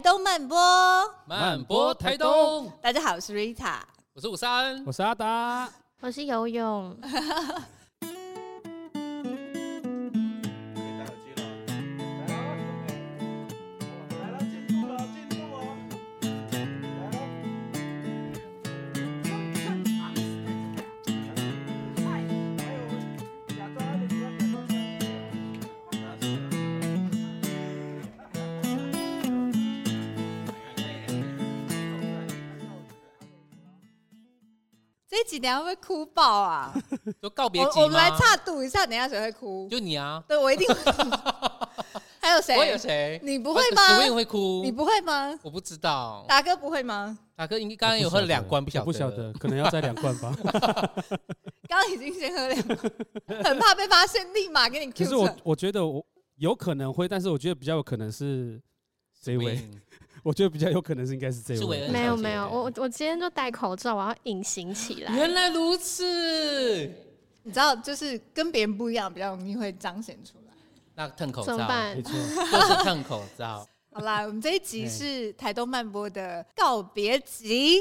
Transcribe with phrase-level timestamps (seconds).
[0.00, 0.56] 台东慢播，
[1.26, 2.72] 慢播台东。
[2.80, 3.80] 大家好，我是 Rita，
[4.14, 6.96] 我是五三，我是阿达，我是游泳。
[35.40, 36.72] 等下会不会哭爆啊？
[37.20, 39.68] 就告别集我，我们来插赌一下，等下谁会哭？
[39.70, 40.22] 就你啊！
[40.28, 40.74] 对，我一定会。
[42.22, 42.54] 还有谁？
[42.56, 43.18] 我有谁？
[43.24, 43.96] 你不会吗？
[43.96, 44.60] 我也会哭。
[44.62, 45.36] 你不会吗？
[45.42, 46.24] 我不知道。
[46.28, 47.18] 达哥不会吗？
[47.34, 50.30] 达哥应该刚刚有喝了两罐，不晓得，不晓得，可能要再两罐吧。
[51.66, 52.78] 刚刚已经先喝两罐，
[53.42, 55.04] 很怕被发现，立马给你 Q。
[55.04, 56.04] 可是我我觉得我
[56.36, 58.60] 有可能会，但是我觉得比较有可能是
[59.22, 59.68] 这位。
[60.22, 65.14] 我觉得比较有可能是应该是这位，没有没有，我我今天就戴口罩，我要隐形起来。
[65.16, 66.04] 原来如此，
[67.42, 70.54] 你知道，就是跟别人不一样，比较容易会彰显出来。
[70.94, 71.96] 那蹭口罩，怎么办？
[71.96, 72.12] 没错，
[72.52, 73.66] 就是烫口罩。
[73.92, 77.80] 好啦，我们这一集是台东漫播的告别集，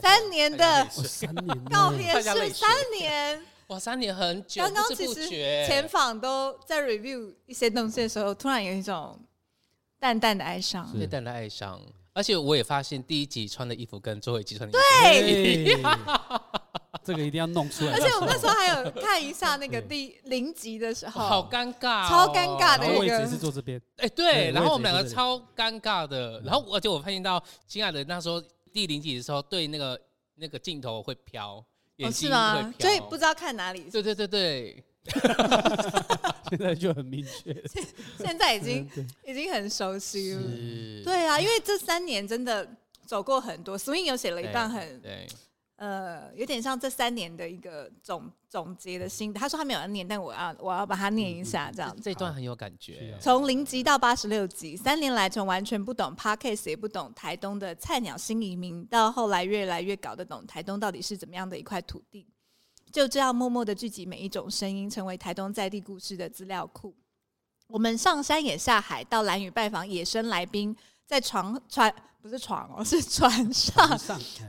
[0.00, 0.86] 三年的
[1.70, 4.62] 告别式，三年，哇，三年很久。
[4.62, 9.18] 刚刚其实前访都在 review 一些东西的时候，突然有一种。
[10.02, 11.80] 淡淡的哀伤，淡淡的哀伤，
[12.12, 15.82] 而且我也发现第一集穿的衣服跟最后一集穿的衣服对，
[17.04, 17.92] 这个一定要弄出来。
[17.92, 22.98] 而且我们那时候还有看一下那个第零集的时候， 好尴尬，超尴尬的一个。
[22.98, 28.42] 位置是坐这边，哎对，然后我们两个超尴尬的，然后而且我发现到亲爱的那时候
[28.72, 29.96] 第零集的时候，对那个
[30.34, 31.64] 那个镜头会飘，
[31.98, 33.82] 眼睛会飘，所以不知道看哪里。
[33.82, 34.84] 对对对对。
[36.52, 37.54] 现在就很明确，
[38.22, 38.86] 现在已经
[39.26, 40.42] 已经很熟悉了。
[41.02, 42.68] 对啊，因为这三年真的
[43.06, 43.78] 走过很多。
[43.78, 45.02] Swing 有写了一段很
[45.76, 49.40] 呃，有点像这三年的一个总总结的心得。
[49.40, 53.16] 他说他没有要念，但我要我要把它念一下，这样这段很有感觉。
[53.18, 62.28] 从零级到八十六级，三年来从完全不懂 Podcast 也不懂台东的菜鸟新移民，到后来越来越搞得懂台东到底是怎么样的一块土地。
[62.92, 66.94] 就这样默默的聚集每一种声音，成为台东在地故事的资料库。
[67.66, 70.76] 我们上山也下海，到蓝屿拜访野生来宾，
[71.06, 73.98] 在床船不是床哦，是船上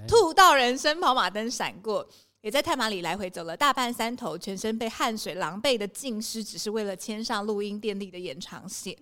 [0.06, 2.06] 吐到人生跑马灯闪过，
[2.42, 8.94] 也在太马里来回走了大半山头，全身被汗水狼狈的浸湿，只是为了牵上录音电力的延长线。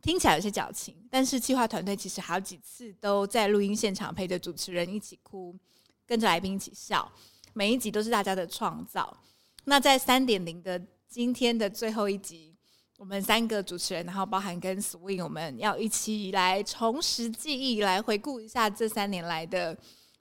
[0.00, 5.54] 听起来有些矫情，但是企划团队其实好几次都在录音现场陪着主持人一起哭，
[6.06, 7.12] 跟着来宾一起笑。
[7.52, 9.16] 每一集都是大家的创造。
[9.64, 12.56] 那在三点零的今天的最后一集，
[12.98, 19.76] 我们三个主持人，然后包含跟 Swing，我们要一起来重拾记忆，来回顾一下这三年来的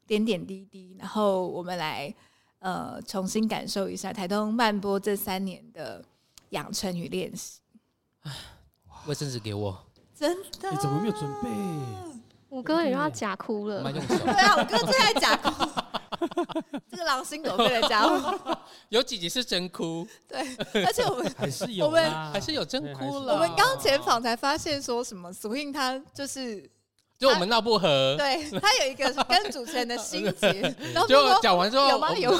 [0.05, 2.13] 点点滴滴，然后我们来
[2.59, 6.03] 呃重新感受一下台东慢播这三年的
[6.49, 7.61] 养成与练习。
[9.05, 10.69] 卫生纸给我，真的？
[10.69, 11.49] 你怎么没有准备？
[12.49, 13.81] 我哥也要假哭了。
[13.91, 15.49] 对啊，我哥最爱假哭。
[16.89, 18.57] 这个狼心狗肺的家伙，
[18.89, 20.39] 有几集是真哭， 对，
[20.85, 23.33] 而且我们还是有，我们还是有真哭了。
[23.33, 26.69] 我们刚前访才发现说什么，Swing 他就是，
[27.17, 30.61] 就我们闹不和，对他有一个跟主持人的心结，
[30.93, 32.15] 然后就讲完之后有吗？
[32.15, 32.31] 有，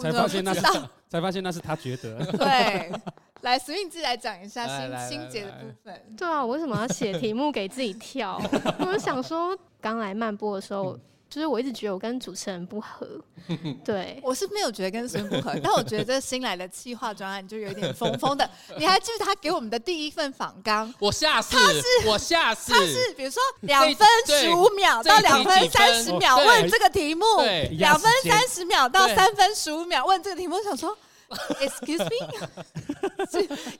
[0.00, 0.60] 才发现那是，
[1.08, 2.92] 才发现那是他觉得，对，
[3.40, 6.14] 来 Swing 自己来讲一下心心结的部分。
[6.16, 8.40] 对啊，我为什么要写题目给自己跳？
[8.78, 10.98] 我就想说，刚来漫播的时候。
[11.30, 13.06] 就是我一直觉得我跟主持人不合，
[13.84, 18.50] 对，我是没有觉得跟主持人不合，但我觉得这新来的企划专案就有点疯疯的。
[18.76, 20.92] 你还记得他给我们的第一份访纲？
[20.98, 27.24] 我下次，他是我下次，他是比如说两分十五秒到两分三十秒问这个题目，
[27.78, 30.98] 两分三十秒到三分十五秒问这个题目，我想说。
[31.60, 32.18] Excuse me，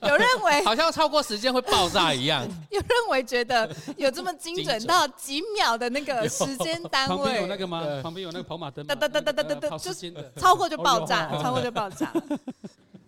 [0.07, 2.47] 有认为 好像超过时间会爆炸一样。
[2.71, 7.15] 有认为觉得有这么精准到几秒的那个时间单位？
[7.17, 7.83] 旁边有那个吗？
[8.01, 8.95] 旁边有那个跑马灯哒？
[8.95, 9.91] 哒哒哒哒哒哒，就
[10.39, 12.13] 超过就爆炸，超过就爆炸。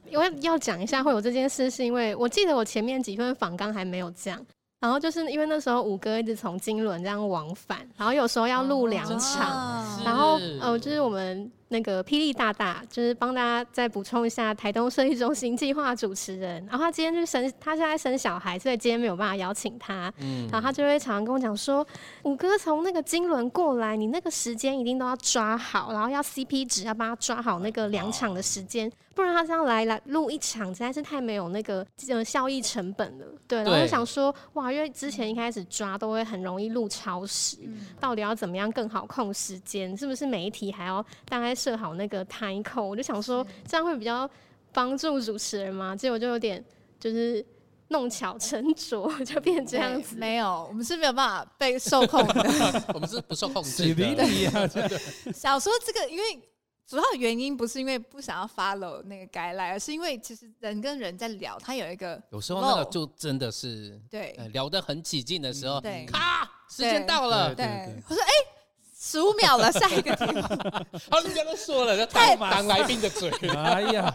[0.09, 4.45] 因为要讲一下会有这件事，是因为我记得我前面几份访纲还没有这样。
[4.81, 11.49] 然后就是因为那时候五哥一直从金轮这样往返，然后有时候要录两场，然后呃，就是我们。
[11.73, 20.13] 那个霹雳大大就是帮大家再补充一下台东设计中心计划主持人，然后他今天就生，他现在生小孩，所以今天没有办法邀请他。
[20.19, 21.85] 嗯，然后他就会常常跟我讲说，
[22.25, 33.25] 五哥从那个金轮过来，你那个时间一定都要抓好，然后要 CP 值要帮他抓好那个两场的时间，不然他这样来来录一场实在是太没有那个呃效益成本了。
[33.47, 37.57] 对，然后就想说哇，因为之前一开始抓都会很容易录超时，
[37.99, 39.97] 到底要怎么样更好控时间？
[39.97, 41.53] 是不是每一题还要大概？
[41.63, 44.29] 设好那个 time code，我就想说这样会比较
[44.73, 46.63] 帮助主持人嘛，结果就有点
[46.99, 47.45] 就是
[47.87, 50.17] 弄巧成拙，就变这样子。
[50.17, 55.33] 没有，我们是没有办法被受控的， 我们是不受控制的。
[55.33, 56.23] 想 说这个，因为
[56.85, 67.65] 主要原因不是因为不想要 follow 那个 guideline，而是因为其实人跟人在聊，他有一个有时候那个就真的是对、呃、聊得很起劲的时候，对，咔，时间到了，对，
[68.09, 68.27] 我说哎。
[68.27, 68.52] 欸
[69.13, 70.41] 十五秒了，下一个题目。
[71.11, 73.29] 好，人家都说了，太挡来宾的嘴。
[73.55, 74.11] 哎呀，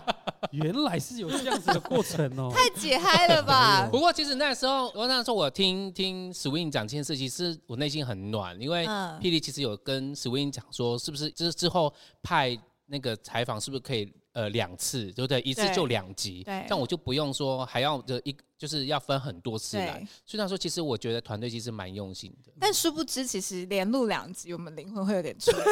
[0.51, 3.87] 原来是有这样子的过程哦， 太解嗨了吧？
[3.93, 15.41] 不过其实那时候，我那时候我听听 Swing 讲这件事情，其实我内心很暖，因为霹雳其实有跟 Swing 讲说，是不是就是之后派那个采访，是不是可以呃两次，对不对？
[15.41, 18.35] 一次就两集，对，这样我就不用说还要这一。
[18.59, 22.51] 就是要分很多次来，所以他说，其实我觉得团队其实蛮用心的。
[22.59, 25.63] 但殊不知，其实连录两集，我们灵魂会有点出糗。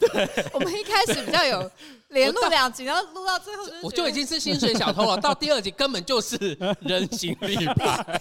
[0.00, 1.70] 对，我们一开始比较有
[2.10, 5.16] 连录两集，然后录到最后，我就已经是薪水小偷了。
[5.22, 6.36] 到第二集根本就是
[6.80, 8.20] 人形立牌，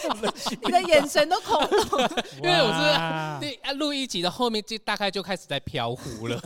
[0.64, 1.98] 你的眼神都恐怖，
[2.42, 6.40] 因为我是第录一集的后面就大概就开始在飘忽了。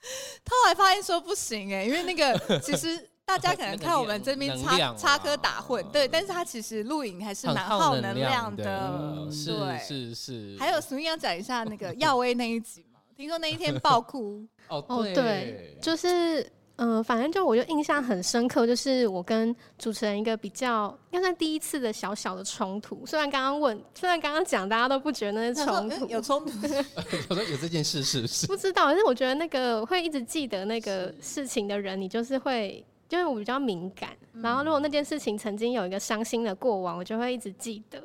[0.48, 3.08] 后来发现说不行哎，因为那个 其实。
[3.28, 10.56] 大家可能看我们这边插插科打诨，对，但是他其实录影还是蛮耗能量的，是是是。
[10.58, 14.42] 还有，什么要讲一下那个耀威那一集吗，听说那一天爆哭。
[14.68, 14.82] 哦
[15.14, 23.04] 对，就是嗯，反正就我就印象很深刻，就是我跟主持人一个比较，应该算第一次的小小的冲突。
[23.04, 26.50] 虽然刚刚问，虽然刚刚讲，大家都不觉得那是冲突，有冲突，
[27.34, 28.46] 有有这件事是不是？
[28.46, 32.84] 不知道，但是我觉得那个会一直记得那个事情的人，你就是会。
[33.08, 34.10] 就是我比较敏感，
[34.42, 37.98] 然后如果那件事情曾经有一个伤心的过往，我就会一直记得。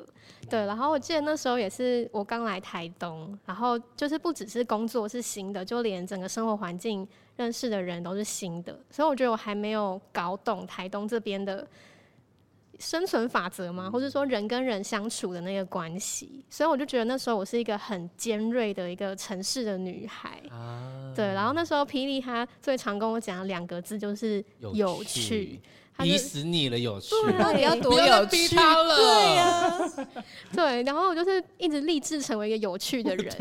[0.48, 7.06] 对，然后我记得那时候也是我刚来台东，然后就是不只是工作是新的，就连整个生活环境
[7.36, 11.66] 认识的人都是新的，所以我觉得我还没有搞懂台东这边的。
[12.80, 13.88] 生存法则吗？
[13.88, 20.42] 或者说人跟人相处的那个关系，所以我就觉得那时候我是一个很尖锐的一个城市的女孩。
[20.50, 25.60] 啊、对，然后那时候霹雳他最常跟我讲的两个字就是有趣，
[25.98, 28.96] 逼死你了，有趣， 到底要多有趣了？
[28.96, 30.08] 对呀、啊，
[30.52, 33.32] 对，然后我就是一直立志成为一个有趣的 人。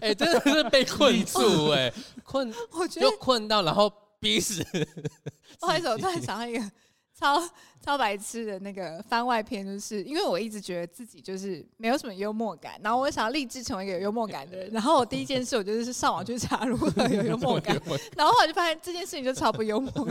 [0.00, 1.94] 哎、欸，真的是被困住哎、欸，
[2.30, 4.62] 困， 我觉得就困到然后逼死。
[5.58, 6.70] 不好意思，我突然想到一个。
[7.12, 7.38] 超
[7.84, 17.78] 超白痴的那个番外篇，就是因为我一直觉得自己就是没有什么幽默感，然后我想要立志成为一个有幽默感的人，然后我第一件事我就是上网去查如何有幽默感，
[18.16, 19.92] 然后我就发现这件事情就超不幽默。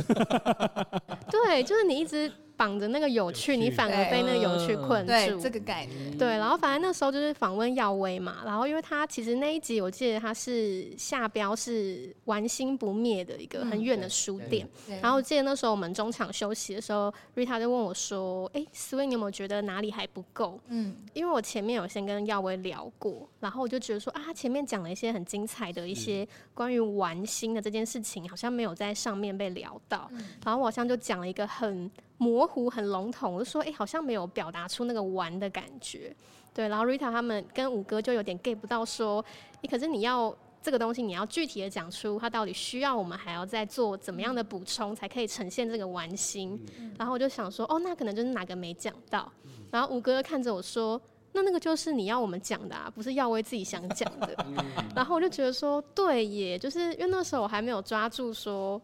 [1.31, 2.31] 对，就是你一直。
[2.59, 5.07] 绑着那个有趣，你反而被那个有趣困住。
[5.07, 6.17] 对，这个概念。
[6.17, 14.67] 对，然后反正那时候就是访问耀威嘛，然后因为他其实那一集我记得他是下标是玩心不灭的一个很远的书店，
[15.01, 30.11] 然后我记得那时候我们中场休息的时候，Rita 就问我说：“哎，Swing，你有没有觉得哪里还不够？”嗯，因为我前面有先跟耀威聊过，然后我就觉得说啊，他前面讲了一些很精彩的一些关于玩心的这件事情，好像没有在上面被聊到，
[30.43, 31.89] 然后我好像就讲了一个很。
[32.19, 36.13] 模糊很笼统，我就说，哎、欸，好像没有表达出那个玩的感觉，
[36.53, 36.67] 对。
[36.67, 39.23] 然后 Rita 他们跟五哥就有点 get 不到，说，
[39.53, 46.61] 哎、欸，可是你要这个东西，你要具体的讲出它到底需要我们还要再做怎么样的补充，才可以呈现这个玩心。
[46.77, 49.31] 嗯、然后我就想说，哦，那可能就是哪个没讲到。
[49.71, 54.45] 然后五哥看着我说，那那个就是你要我们讲的啊，不是耀威自己想讲的。
[54.93, 58.81] 然后我就觉得说，对耶，就是因为那时候我还没有抓住说。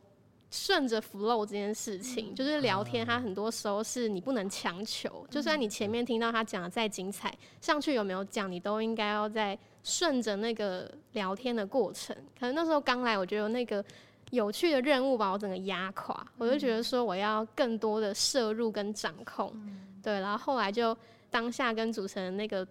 [0.55, 5.27] 顺着 flow 这件事情，就是聊天，它很多时候是你不能强求。
[5.29, 12.15] 就算你前面听到他讲的再精彩，上去有没有讲，你都应该要在顺着那个聊天的过程。
[12.39, 13.83] 可能那时候刚来，我觉得那个
[14.31, 19.53] 有趣的任务把我整个压垮，我就觉得说我要更多的摄入跟掌控。
[20.01, 20.97] 对，然后后来就
[21.29, 22.65] 当下跟主持人那个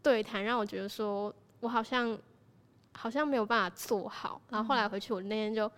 [0.00, 2.16] 对谈，让我觉得说我好像
[2.92, 4.40] 好像没有办法做好。
[4.50, 5.68] 然后后来回去，我那天就。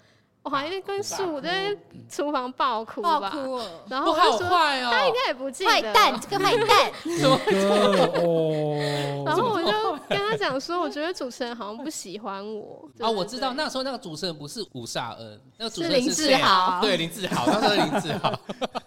[0.46, 1.76] 我好像跟树在
[2.08, 3.58] 厨房爆哭吧，爆哭。
[3.58, 6.92] 了，然后我就说，喔、他应该也不记得，坏蛋，这个坏蛋？
[9.26, 9.72] 然后我就
[10.08, 12.88] 跟他在讲说，我觉得主持人好像不喜欢我。
[13.00, 13.10] 啊。
[13.10, 18.32] 我知道那时候那个主持人不是吴煞恩，那个主持人是林志豪，对林志豪，那时候林志豪。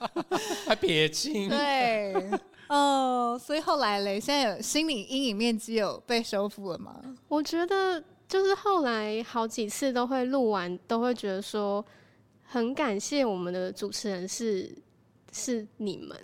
[0.65, 1.49] 还撇清。
[1.49, 2.15] 对，
[2.69, 6.95] 哦，所以后来嘞，现在有心理阴影面积有被修复了吗？
[7.27, 11.83] 我觉得就是后来好几次都会录完，都会觉得说
[12.43, 14.71] 很感谢我们的主持人是
[15.33, 16.15] 是你们。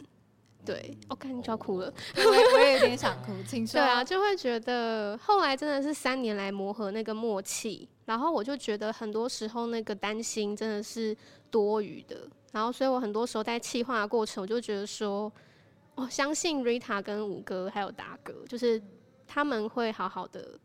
[0.64, 3.32] 对，我看你就要哭了，我也有点想哭。
[3.48, 3.80] 请说。
[3.80, 11.16] 对啊，就会觉得后来真的是三年来磨合那个默契，然后我就觉得很多时候那个担心真的是
[11.52, 15.32] 多余的，然后所以我很多时候在气化的过程，我就觉得说，
[15.96, 18.82] 我相信 Rita 跟五哥还有达哥，就是
[19.28, 20.60] 他们会好好的。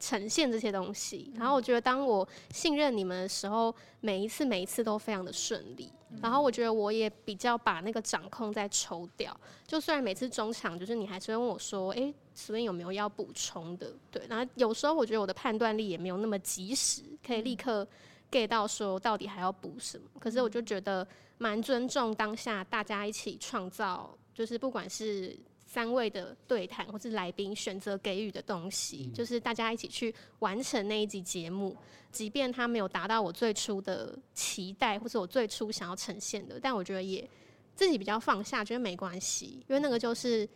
[0.00, 5.92] 呈现这些东西，然后我觉得当我信任你们的时候，每一次每一次都非常的顺利。
[6.20, 9.32] 然后我觉得我也比较把那个掌控再抽掉，
[9.64, 13.94] 就虽然每次中场就是你还是会问我说，诶，Swing 有没有要补充的？
[14.10, 17.86] 对，然后有时候我觉得我的判断力也没有那么及时，可以立刻
[18.28, 20.04] get 到说到底还要补什么。
[20.18, 21.06] 可是我就觉得
[21.38, 25.38] 蛮尊重当下大家一起创造，就是不管是。
[25.72, 31.76] 三位的对谈，或是来宾选择给予的东西，嗯，就是大家一起去完成那一集节目。
[32.10, 37.24] 即便他没有达到我最初的期待，或是我最初想要呈现的，但我觉得也
[37.76, 40.48] 自己比较放下，觉得没关系，因为那个就是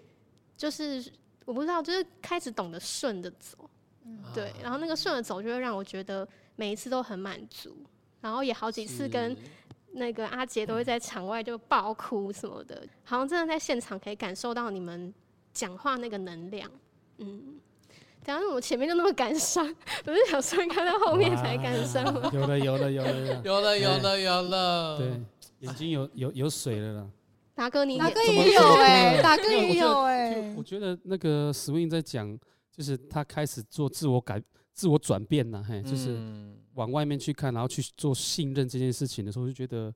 [0.56, 1.08] 就是
[1.44, 3.70] 我不知道，就是开始懂得顺着走，
[4.04, 7.76] 嗯，对，然后那个顺着走就会让我觉得每一次都很满足，
[8.20, 9.36] 然后也好几次跟。
[9.94, 15.12] 那个阿杰都会在场外就爆哭什么的，好像真的在现场可以感受到你们
[15.52, 16.70] 讲话那个能量。
[17.18, 17.60] 嗯，
[18.24, 19.64] 等下我前面就那么感伤，
[20.04, 22.30] 不是想说看到后面才感伤吗？
[22.34, 25.20] 有了有了有了有了有了有了有了，对，
[25.60, 27.06] 眼睛有有有水了啦。
[27.54, 30.54] 达哥你达哥也有哎，达哥也有哎。
[30.56, 32.36] 我觉得那个 Swing 在讲，
[32.72, 34.42] 就是他开始做自我改、
[34.74, 36.20] 自我转变了，嘿，就是。
[36.74, 39.94] 往外面去看，然后去做信任这件事情的时候，就觉得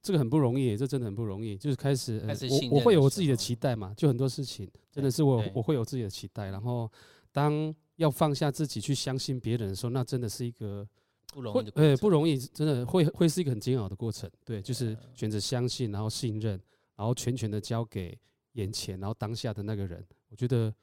[0.00, 1.58] 这个很不容易，这真的很不容易。
[1.58, 6.46] 就是开始，开始我我会有我自己的期待嘛，就很多事情真的是我我会有自己的期待。
[6.46, 6.90] 然后
[7.32, 10.88] 当要放下自己去相信别人的时候，那真的是一个
[11.34, 14.30] 不容易，呃，不容易，真的会会是一个很煎熬的过程。
[14.42, 16.58] 对，就是选择相信，然后信任，
[16.96, 18.18] 然后全权的交给
[18.52, 20.02] 眼前，然后当下的那个人。
[20.30, 20.74] 我觉得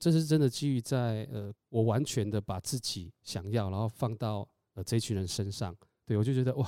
[0.00, 4.48] 这是真的基于在呃，我完全的把自己想要，然后放到。
[4.74, 5.74] 呃，这群人身上，
[6.06, 6.64] 对我就觉得哇，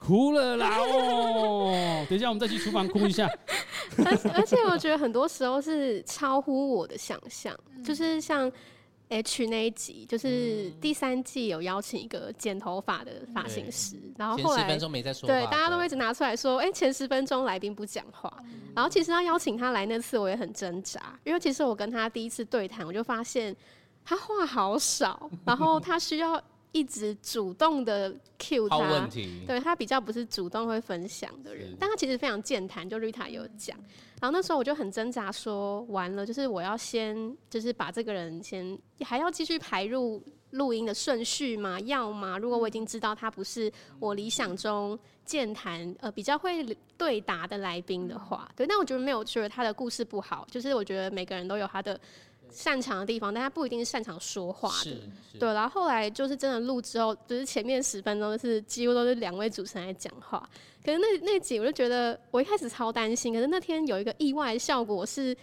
[0.00, 2.04] 哭了啦哦！
[2.10, 3.28] 等一下，我们再去厨房哭一下。
[4.04, 8.50] 而且而且，我觉得很多时候是超乎我的想象，嗯，就是像
[9.08, 18.72] H 那一集，就是第三季有邀请一个剪头发的发型师，嗯，然后后来十分钟没在说，对，大家都一直拿出来说，哎，前十分钟来宾不讲话，嗯。
[18.74, 23.54] 然后其实要邀请他来那次，我也很挣扎，因为其实我跟他第一次对谈，我就发现
[24.04, 26.42] 他话好少，然后他需要。
[26.76, 29.08] 一直主动的 cue 他，
[29.46, 33.74] 对他比较不是主动会分享的人，但他其实非常健谈，就 Rita 有讲。
[34.20, 41.80] 然后那时候我就很挣扎，说完了，就是我要先，就是把这个人先还要继续排入录音的顺序吗？
[41.80, 42.36] 要吗？
[42.38, 46.62] 如果我已经知道他不是我理想中健谈呃比较会
[46.98, 51.98] 对答的来宾的话，对，但我觉得没有觉得他的故事不好，就是我觉得每个人都有他的。
[52.56, 54.96] 擅长的地方，但他不一定是擅长说话的，
[55.38, 55.52] 对。
[55.52, 60.48] 然后后来就是真的录之后，就是前面十分钟是几乎都是两位主持人在讲话。
[60.82, 65.36] 可是那那集我就觉得，我一开始超担心，可是那天有一个意外的效果是，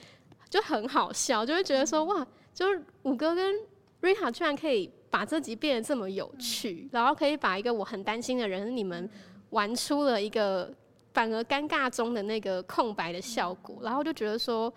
[0.50, 3.54] 就很好笑，就会觉得说哇，就是五哥跟
[4.02, 9.08] 瑞塔居然可以把这集变得这么有趣，然后可以把一个我很担心的人，你们
[9.52, 10.74] 玩出了一个
[11.14, 14.74] 反而尴尬中的那个空白的效果，然后就觉得说，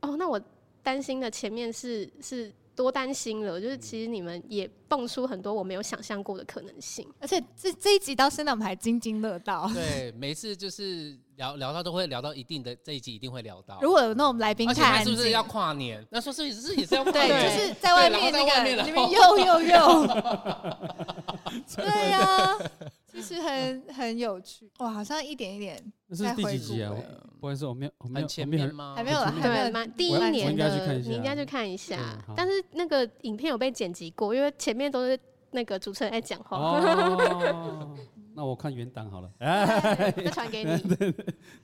[0.00, 0.40] 哦，那我。
[0.82, 9.70] 担心的前面是是多担心了，就是其实你们也蹦出很多我没有想象过的可能性，而且这这一集到现在我们还津津乐道。
[9.74, 13.78] 对，每次就是聊聊到都会聊到一定的这一集一定会聊到。
[13.82, 16.06] 如果有那种来宾看是不是要跨年？
[16.10, 20.06] 那说是是也是要跨年，对，就是在外面那个里面又又又，
[21.76, 22.56] 对呀、
[23.18, 23.22] 啊。
[23.22, 25.92] 其实很很有趣哇，好像一点一点。
[26.06, 26.94] 那是第几集啊？
[27.40, 28.94] 不好意思，我没有，我没有前面吗？
[28.96, 29.86] 还没有，还没有。
[29.96, 32.18] 第一年的，你应该去看一下。
[32.36, 35.18] 但是那个影片有被剪辑过，因为前面都是
[35.50, 36.56] 那个主持人在讲话。
[36.56, 37.96] 哦，
[38.34, 40.76] 那我看原档好了， 再传给你。
[40.96, 41.12] 对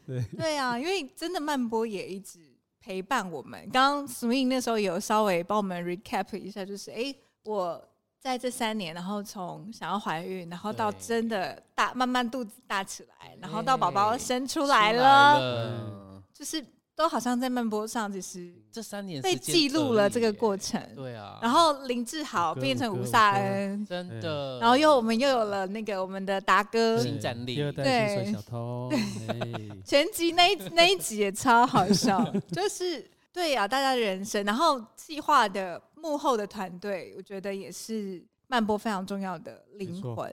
[0.07, 2.39] 对对啊，因为真的曼波也一直
[2.81, 3.69] 陪伴我们。
[3.73, 7.83] 刚刚 Swing 那时候有稍微帮我们 recap 一下，就是哎我。
[8.25, 16.65] 在这三年，然后从想要怀孕，然后到真的大慢慢肚子大起来，然后到宝宝生出来了，就是
[16.97, 20.81] 都好像在慢播上，其实这三年被记录了这个过程。
[20.97, 24.59] 对啊，然后林志豪变成吴萨恩，真的。
[24.59, 28.91] 然后又我们又有了那个我们的达哥新战力，第二代薪水小偷。
[29.85, 40.31] 全集那一那一集也超好笑， 就是对啊，大家的人生，然后计划的幕后的团队，我觉得也是慢播非常重要的灵魂。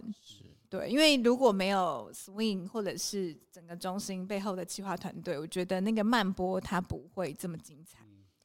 [0.70, 8.00] 对，因为如果没有 Swing 或者是整个中心背后的企划团队，我觉得那个慢播它不会这么精彩。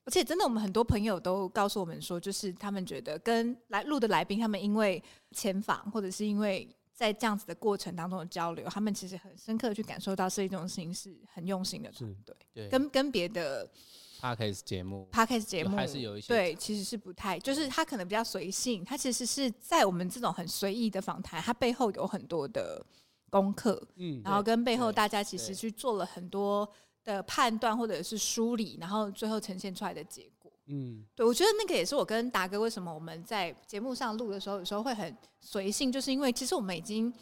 [0.05, 5.03] 而且真的，我们很多朋友都告诉我们说，就是他们觉得跟来录的来宾，他们因为
[5.33, 13.71] 前访或者是因为在这样子的过程当中的交流，他们其实很深刻的去感受到设计中心是很用心的团队，对，跟跟别的。
[14.19, 22.83] Podcast 节目，Podcast 节目还是有一些对，其实是不太，就是他可能比较随性，他其实是在我们这种很随意的访谈，他背后有很多的
[23.29, 26.67] 功课，嗯，然后跟背后大家其实去做了很多
[27.05, 30.31] 的判断或者是梳理，然后最后呈现出来的结果，
[30.67, 37.13] 嗯，对，我觉得那个也是我跟达哥为什么我们在节目上录的时候有时候会很随性，就是因为其实我们已经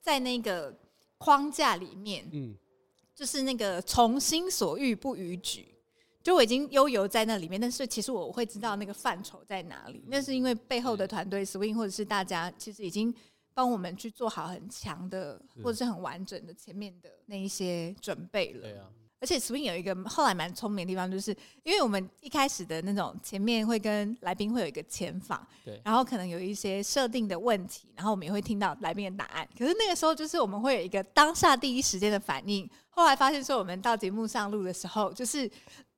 [0.00, 0.74] 在那个
[1.18, 2.54] 框架里面，嗯，
[3.14, 5.74] 就是那个从心所欲不逾矩。
[6.22, 10.04] 就我已经悠游在那里面，但是其实我会知道那个范畴在哪里。
[10.08, 13.14] 那是因为背后的团队 Swing 或者是大家，其实已经
[13.54, 18.60] 帮我们去做好很强的或者是很完整的前面的那一些准备了。
[18.60, 18.90] 对啊。
[19.20, 21.30] 而且 Swing 有一个后来蛮聪明的地方，就是
[21.62, 29.46] 因为我们一开始的那种前面会跟来宾会有一个前访，对，然后可能有一些设定的问题，然后我们也会听到来宾的答案。
[29.58, 32.68] 可是那个时候就是我们会有一个当下第一时间的反应。
[32.88, 35.50] 后来发现说，我们到节目上录的时候，就是。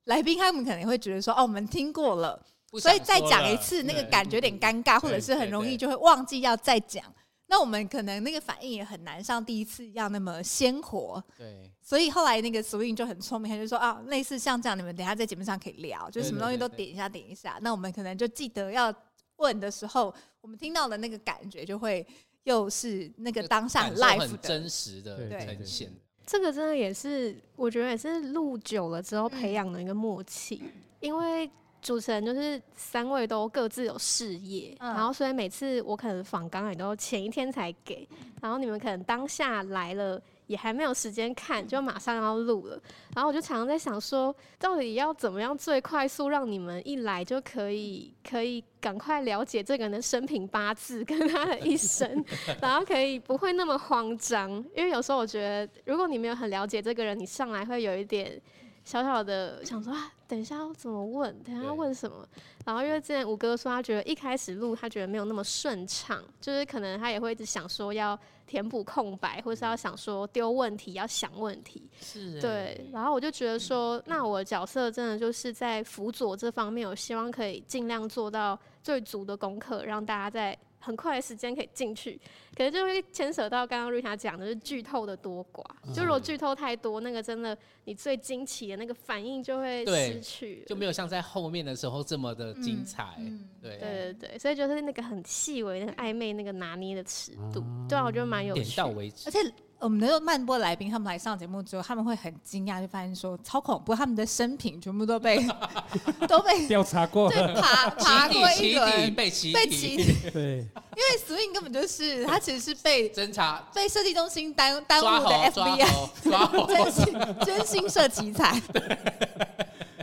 [0.07, 7.05] 来宾他们可能会觉得说：“哦，我们听过了，所以再讲一次，那个感觉有点尴尬，或者是很容易就会忘记要再讲。
[7.53, 11.23] 那我们可能那个反应也很难像第一次一样那么鲜活。
[11.37, 17.59] 对，所以后来那个 Swing 就很聪明，他就说：啊，类似像这样，你们等下在节目上可以聊，就什么东西都点一下，点一下。
[17.61, 18.91] 那我们可能就记得要
[19.37, 22.07] 问的时候，我们听到的那个感觉就会
[22.45, 25.93] 又是那个当下 life 的真实的呈现。”
[26.25, 30.63] 这个真的也是，我觉得也是录久了之后培养的一个默契，
[31.01, 31.51] 因为
[31.83, 38.09] 主持人就是三位都各自有事业，然后所以每次我可能访纲也都前一天才给，
[38.41, 40.23] 然后你们可能当下来了。
[40.49, 42.79] 也还没有时间看，就马上要录了。
[43.15, 52.23] 然后我就常常在想说，到底要怎么样最快速让你们一来就可以可以赶快了解这个人的生平八字跟他的一生，
[52.61, 54.51] 然后可以不会那么慌张。
[54.77, 58.39] 因为有时候我觉得，如果你没有很了解这个人，你上来会有一点
[58.85, 62.27] 小小的想说啊，等一下要怎么问，等一下要问什么。
[62.65, 68.19] 然后因为之前五哥说，他觉得一开始录他觉得没有那么顺畅，就是可能他也会一直想说要。
[68.45, 72.87] 填补空白，或是要想说丢问题，要想问题，是对。
[72.93, 80.59] 然后我就觉得说，那我的角色真的就是在辅佐这方面，我希望可以尽量做到最足的功课，让大家在。
[80.83, 82.21] 很快的时间可以进去，
[82.57, 85.65] 可是就会牵扯到刚刚瑞霞讲的是剧透的多寡。
[85.95, 93.15] 就如果剧透太多，那个真的你最惊奇的那个反应就会失去，就没有像在后面的时候这么的精彩。
[93.19, 98.63] 嗯、对对对对，所以就是那个很细微、那个暧昧、那个拿捏的尺度，对啊，我觉得蛮有趣。
[98.63, 99.39] 点到为止，而且。
[99.83, 105.45] 我们的慢播来宾，他们来上节目之后，他们会很惊讶，就发现说超恐怖，他们的生平全部都被
[106.29, 110.59] 都被调查过，对，爬 爬过一轮，被起被起底，对，
[110.95, 118.63] 因为 Swing 根本就是他其实是被侦查、被设计中心耽耽误的 FBI，真心真心设奇才，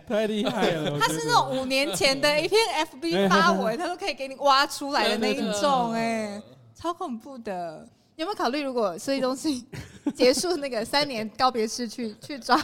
[0.05, 2.59] 太厉害了，他是那种五年前的 一篇
[2.91, 6.41] FB 发文，他都可以给你挖出来的那一种，哎，
[6.75, 7.87] 超恐怖的。
[8.19, 9.65] 有没有考虑，如果设计中心
[10.13, 12.61] 结束那个三年告别式，去 去抓？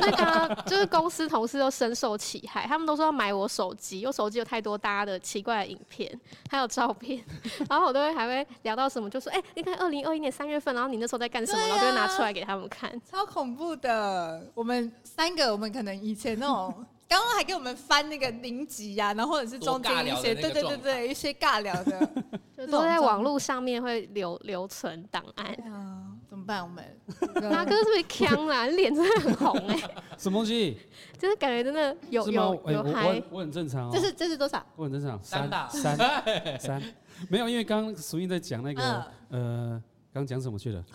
[0.00, 7.24] 那个就是公司同事都深受其害，他们都说要买我手机，我手机有太多大家的奇怪的影片，还有照片，
[7.70, 14.50] 然后我都会还会聊到什么，就说哎、欸，你看二零二一年三月份，然后你那时候在干什么，然后就会拿出来给他们看，超恐怖的。
[14.54, 16.84] 我们三个，我们可能以前那种。
[17.08, 22.10] 刚刚还给我们翻那个零集呀，然后或者是中间一些，对对对对，一些尬聊的，
[22.56, 25.46] 就都在网络上面会留留存档案。
[25.72, 26.62] 啊，怎么办？
[26.62, 26.84] 我们
[27.50, 28.66] 大哥是不是呛啊？
[28.66, 29.76] 脸真的很红哎。
[30.18, 30.76] 什么东西？
[31.18, 33.22] 就是感觉真的有有有嗨。
[33.30, 33.90] 我很正常哦。
[33.92, 34.64] 这是这是多少？
[34.74, 35.22] 我很正常。
[35.22, 36.82] 三三三，
[37.28, 39.82] 没有，因为刚刚 Swing 在讲那个呃。
[40.16, 40.82] 刚讲什么去了？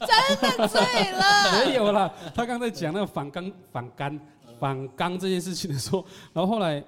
[0.00, 0.80] 真的醉
[1.12, 1.64] 了？
[1.66, 4.20] 没有啦，他刚才讲那个反刚、反干、
[4.58, 6.84] 反刚这件事情的时候，然后后来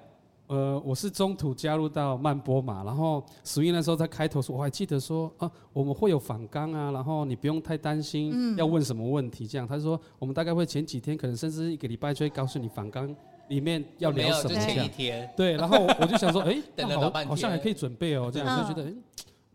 [0.47, 9.67] 呃，我是中途加入到曼波嘛，然后 Swing 那时候在开头说，我还记得说啊，我们会有反刚啊，然后你不用太担心要问什么问题，这样。
[9.67, 13.13] 他说我们大概会前几天，可能甚至一个礼拜就会告诉你反刚
[13.49, 14.67] 里面要聊什么这样。
[14.67, 15.29] 前一天。
[15.35, 16.57] 对，然后我就想说，哎，
[16.95, 18.93] 好，好像还可以准备哦，这样就觉得，哎。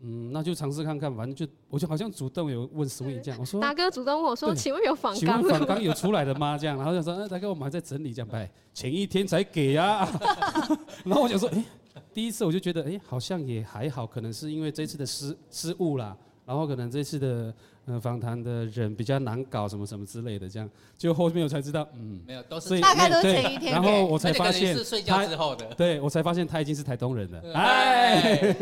[0.05, 5.19] 嗯，那就尝试看看，反正就我就好像主动有问 Swing 这样，我说大哥主动问我说，请问有访纲？
[5.19, 6.57] 请问访纲有出来的吗？
[6.57, 10.05] 这样，然后就说，哎，大哥我们还在整理这样，哎，前一天才给啊，
[11.05, 11.63] 然后我想说，哎，
[12.13, 17.53] 第一次我就觉得，哎，好像也还好，可能是因为这次的失失误啦，然后可能这次的。
[17.85, 28.53] 嗯，访谈的人比较难搞，什么什么之类的，这样，就后面我才知道，嗯，没有，都是大概都是前一天，然后我才发现是睡觉之后的，对，我才发现他已经是台东人了，哎，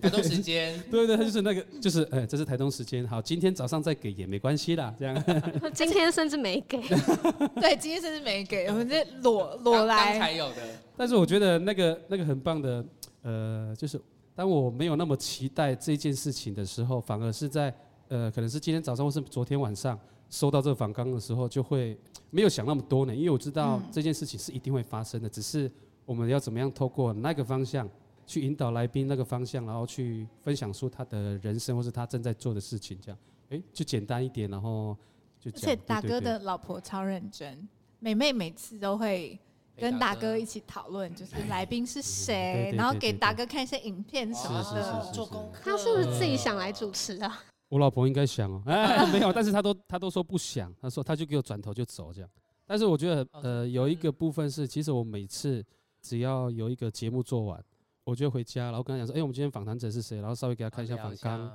[0.00, 5.24] 台东时间， 对对，他就是那个，就是哎，这是台东时间，好，今天早上再给也没关系啦，这样，
[5.74, 6.78] 今天甚至没给，
[7.60, 10.62] 对，今天甚至没给，我们这裸裸来才有的，
[10.96, 12.84] 但是我觉得那个那个很棒的，
[13.22, 14.00] 呃，就是
[14.36, 17.74] 当我没有那么期待这件事情的时候，反而是在。
[18.08, 19.98] 呃，可能是今天早上或是昨天晚上
[20.30, 21.98] 收到这个访纲的时候，就会
[22.30, 25.70] 没有想那么多呢，因为我知道这件事情是一定会发生的，只是
[26.04, 27.88] 我们要怎么样透过那个方向
[28.26, 33.18] 去引导来宾那个方向，然后去分享出他的人生或是他正在做的事情，这样，
[33.50, 34.96] 哎，就简单一点，然后
[35.40, 35.50] 就。
[35.50, 37.68] 而且大哥的老婆超认真，
[37.98, 39.38] 美妹每次都会
[39.76, 45.60] 跟大哥一起讨论，就是来宾是谁，然后给大哥看一些影片什么的，做功课。
[45.64, 47.44] 他是不是自己想来主持啊？
[47.68, 52.30] 我老婆应该想哦， 哎，没有，但是她都她都说不想，她说她就给我转头就走这样。
[52.66, 55.64] 但是我觉得呃有一个部分是，其实我每次
[56.02, 57.62] 只要有一个节目做完，
[58.04, 60.18] 我就回家，然后跟他讲说，哎，我们今天访谈者是谁？
[60.20, 61.50] 然后稍微给他看一下访纲。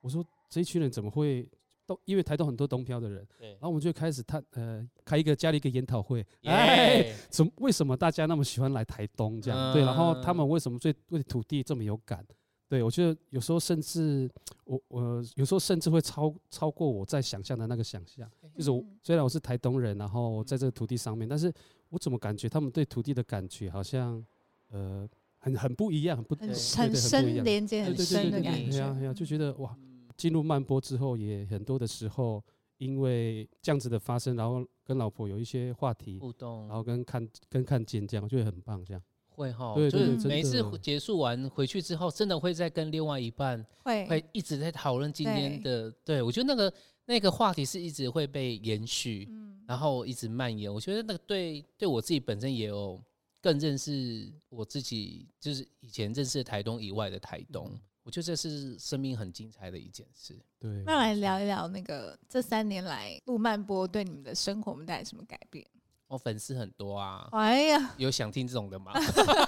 [0.00, 1.48] 我说这一群人怎么会
[1.86, 9.72] 都因为台东很多东漂的人，然后我们就开始他呃开一个家里一个研讨会，哎，怎为什么大家那么喜欢来台东这样？
[9.72, 12.24] 对，然后他们为什么对对土地这么有感？
[12.72, 14.26] 对，我觉得有时候甚至
[14.64, 21.52] 我我有时候甚至会超超过我在想象的那个想象，就是我虽然我是台东人，然后在这个土地上面，但是
[21.90, 24.24] 我怎么感觉他们对土地的感觉好像
[24.70, 25.06] 呃
[25.36, 26.54] 很很不一样，很不很很
[26.94, 29.76] 深连接很深的感觉，对呀对呀，就觉得哇，
[30.16, 32.42] 进入慢播之后也很多的时候，
[32.78, 39.02] 因为这样子的发生，然后跟老婆有一些话题互动，然后跟看跟看见这样，就会很棒这样。
[39.34, 45.90] 会哈，就是每一次结束完回去之后，真的会再跟另外一半会会一直在讨论今天的。
[46.04, 46.72] 对，我觉得那个
[47.06, 49.28] 那个话题是一直会被延续，
[49.66, 50.72] 然后一直蔓延。
[50.72, 53.02] 我觉得那个对对我自己本身也有
[53.40, 57.78] 更认识我自己，就是以前认识台东以外的台东。
[58.04, 60.36] 我觉得这是生命很精彩的一件事。
[60.58, 65.64] 对，那来聊一聊那个这三年来录慢播对你们的生活，我们带来什么改变？
[66.12, 67.26] 我粉丝很多啊！
[67.32, 68.92] 哎呀，有想听这种的吗？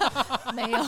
[0.55, 0.79] 没有，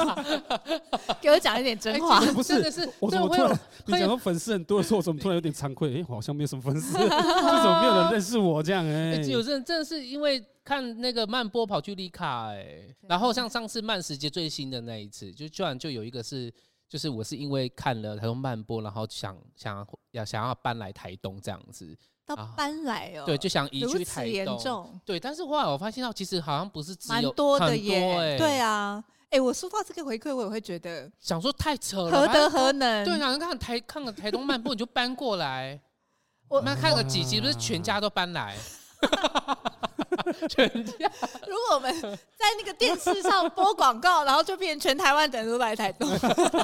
[1.20, 2.18] 给我讲一点真话。
[2.32, 6.00] 不是的，是我怎么突然你讲到粉丝很多的时候，我怎么突然有点惭愧？
[6.00, 8.86] 哎，好像没有什么粉丝， 为什么没有人认识我这样？
[8.88, 16.50] 哎，有人真的是因为看那个慢播跑去丽卡哎，然后像上次慢时节最新的那一次，就居然就有一个是，
[16.88, 21.94] 就是我是因为看了台东慢播，然后想想要想要搬来台东这样子。
[22.26, 25.00] 到搬来哦，对，就想移居台东。
[25.04, 28.36] 对，但是后来我发现到，其实好像不是只有蛮多的耶。
[28.36, 33.04] 对啊，哎，我收到这个回馈，我也会觉得想说太扯了，何德何能？
[33.04, 35.80] 对啊，看台看个台东漫步，你就搬过来。
[36.48, 38.56] 我们看个几集，不是全家都搬来。
[40.48, 41.10] 全家，
[41.46, 46.08] 如果我们在那个电视上播广告，然后就变成全台湾的人都来台东，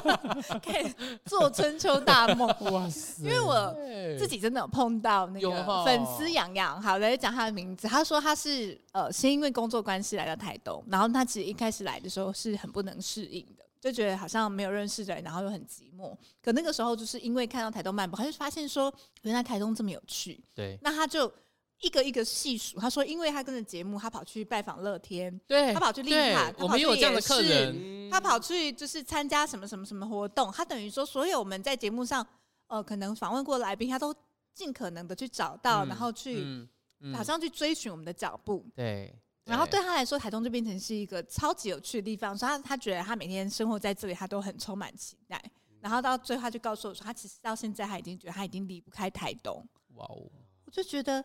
[0.63, 0.93] 可以
[1.25, 2.47] 做春秋大梦。
[2.71, 3.23] 哇塞！
[3.23, 3.75] 因为我
[4.17, 7.87] 自己真的有碰到那个粉丝洋洋，好，来讲他的名字。
[7.87, 16.15] 他说他是呃，先因为工作关系来到台东，然后他其实一开始来的时候是很不能适应的，就觉得好像没有认识的人，然后又很寂寞。
[16.41, 20.43] 可那个时候就是因为看到台东漫步，他就发现说原来台东这么有趣。
[20.53, 21.31] 对，那他就。
[21.83, 32.25] 一个一个细数，他说，因为他跟着节目，他跑去拜访乐天，对，他跑去丽卡，我们有这样的客人，他跑去就是参加什么什么什么活动，他等于说，所有我们在节目上，
[32.67, 34.15] 呃，可能访问过来宾，他都
[34.53, 36.69] 尽可能的去找到，嗯、然后去，嗯
[37.01, 39.13] 嗯、好像去追寻我们的脚步，对。
[39.43, 45.43] 然后对他来说，台东就变成是一个超级有趣的地方，所以他他觉得他每天生活在这里，他都很充满期待。
[45.81, 49.61] 然后到最后，他就告诉我说，他其实到现在他已经觉得他已经离不开台东。
[49.95, 50.31] 哇哦，
[50.63, 51.21] 我就觉得。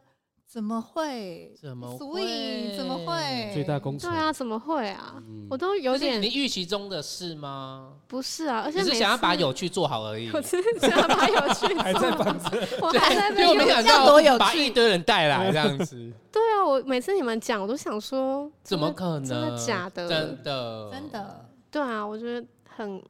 [0.48, 1.52] 怎么会？
[1.60, 3.50] 怎么会？Swing 怎么会？
[3.52, 4.10] 最大工程。
[4.10, 5.16] 对啊，怎么会啊？
[5.28, 6.22] 嗯、我都有点。
[6.22, 7.92] 你预期中的事吗？
[8.08, 10.30] 不是啊，而且只是想要把有趣做好而已。
[10.32, 16.10] 我只是想要把有趣 还在放着， 我还在被没想到把一堆人带来这样子。
[16.32, 19.24] 对啊，我每次你们讲，我都想说，怎么可能？
[19.28, 20.08] 真的假的？
[20.08, 21.46] 真的真的。
[21.70, 23.02] 对啊，我觉得很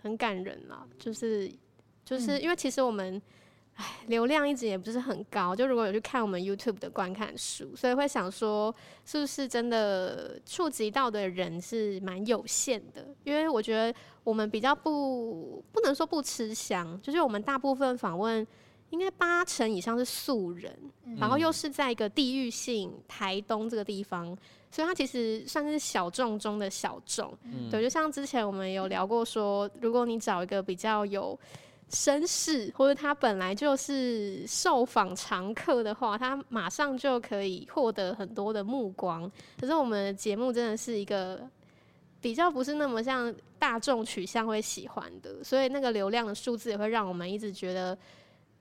[0.00, 1.52] 很感人啊，就是
[2.04, 3.20] 就是因为其实我们。
[3.78, 13.06] 唉，流量一直也不是很高，就如果有去看我们 YouTube 的观看数，所以会想说，是不是真的触及到的人是蛮有限的？
[13.22, 18.44] 因为我觉得我们比较不不能说不吃香，就是我们大部分访问
[18.90, 24.36] 应该八成以上是素人，嗯、然后又是在一个地域性台东这个地方，
[24.72, 27.32] 所以它其实算是小众中的小众。
[27.44, 31.38] 嗯、对，就像之前我们有聊过说，如果你找一个比较有
[31.90, 39.30] 绅士，或者他本来就是受访常客的话，他马上就可以获得很多的目光。
[39.58, 41.48] 可是我们的节目真的是一个
[42.20, 47.96] 比较不是那么像大众取向会喜欢的，所以那个流量的数字也会让我们一直觉得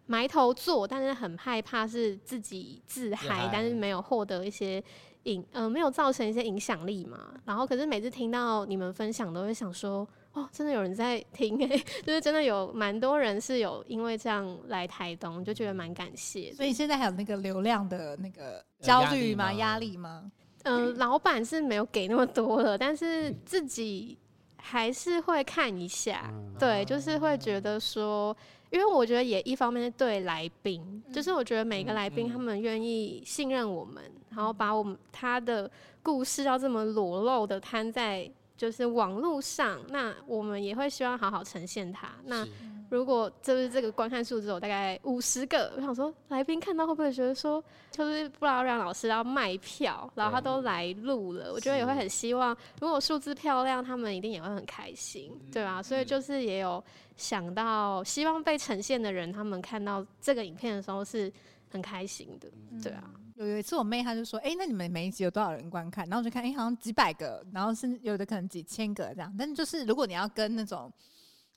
[0.05, 4.81] 埋头做，但是很害怕是自己自嗨，但是没有获得一些
[5.23, 7.33] 影，呃，没有造成一些影响力嘛。
[7.43, 10.07] 然后可是每次听到你们分享，都会想说。
[10.37, 16.53] 哦，真的有人在听哎， 就是真的有蛮多人是有因为这样来台东，就觉得蛮感谢。
[16.53, 19.51] 所以现在还有那个流量的那个焦虑吗？
[19.53, 20.31] 压力吗？
[20.63, 24.15] 嗯、呃，老板是没有给那么多了，但是自己
[24.57, 26.31] 还是会看一下。
[26.59, 28.35] 对，就是会觉得说，
[28.69, 35.71] 因为我觉得也一方面是对来宾，就是我觉得每个来宾他们愿意信任我们，然后把我们他的
[36.03, 38.29] 故事要这么裸露的摊在。
[38.57, 42.09] 就是网络上，那我们也会希望好好呈现它。
[42.25, 42.45] 那
[42.89, 55.83] 如果就是这个观看数只有大概五十个，我想说来宾看到会不会觉得说，就是不知道让老师要卖票，然后他都来录了，我觉得也会很希望，如果数字漂亮，他们一定也会很开心，对吧？
[55.83, 56.81] 所以就是也有
[57.17, 61.31] 想到，希望被呈现的人，他们看到这个影片的时候是
[61.69, 62.49] 很开心的，
[62.81, 63.13] 对啊。
[63.35, 69.31] 有有一次我妹她就说：“哎、欸，那你们每一集有多少人观看？”然后我就看，哎、欸，好像几百个，然后甚至有的可能几千个这样。
[69.37, 70.91] 但就是如果你要跟那种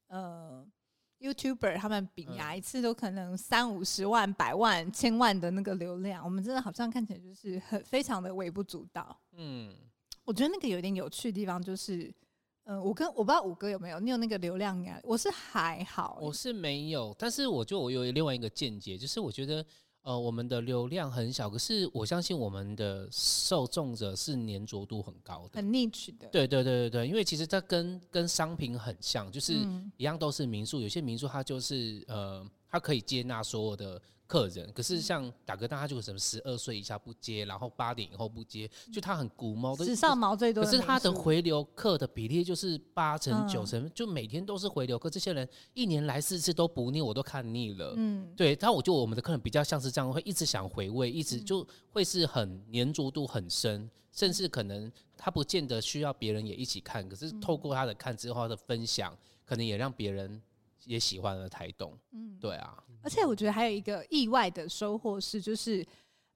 [0.08, 0.62] 呃
[1.20, 9.18] YouTuber 他们比啊，一次都可能三五十万、百万、千万的那个流量，我们真的好像看起来就是很非常的微不足道。
[9.32, 9.74] 嗯，
[10.26, 12.12] 我觉得那个有点有趣的地方就是，
[12.64, 15.00] 嗯，我跟我不知道五哥有没有，你有那个流量呀？
[15.02, 19.64] 我是还好，我是没有，但是我就我有另外一个见解，就是我觉得。
[20.02, 26.28] 呃，我们的流量很小，可是我相信我们的受众者是粘着度很高的，很 niche 的。
[26.28, 29.54] 对对对对对，因为其实它跟跟商品很像，就是
[29.96, 34.00] 一样都是民宿，有些民宿它就是呃，它可以接纳所有的。
[34.30, 39.84] 客人，可是像大哥大，他就什么十二岁以下不接，然后八点以后不接，就他很古猫的。
[39.84, 45.10] 史上毛最多，可是他的回流客的比例就是八成九成，嗯、就每天都是回流客。
[45.10, 47.94] 这些人一年来四次都不腻，我都看腻了。
[47.96, 48.54] 嗯，对。
[48.54, 59.12] 但我觉得我们的客人比较像是这样，会一直想回味，一直就会是很粘着度很深，甚至可能他不见得需要别人也一起看，可是透过他的看之后他的分享，
[59.44, 60.40] 可能也让别人
[60.84, 61.96] 也喜欢了台东。
[62.12, 62.76] 嗯，对啊。
[63.02, 65.84] 而且我觉得还有一个意外的收获是，就是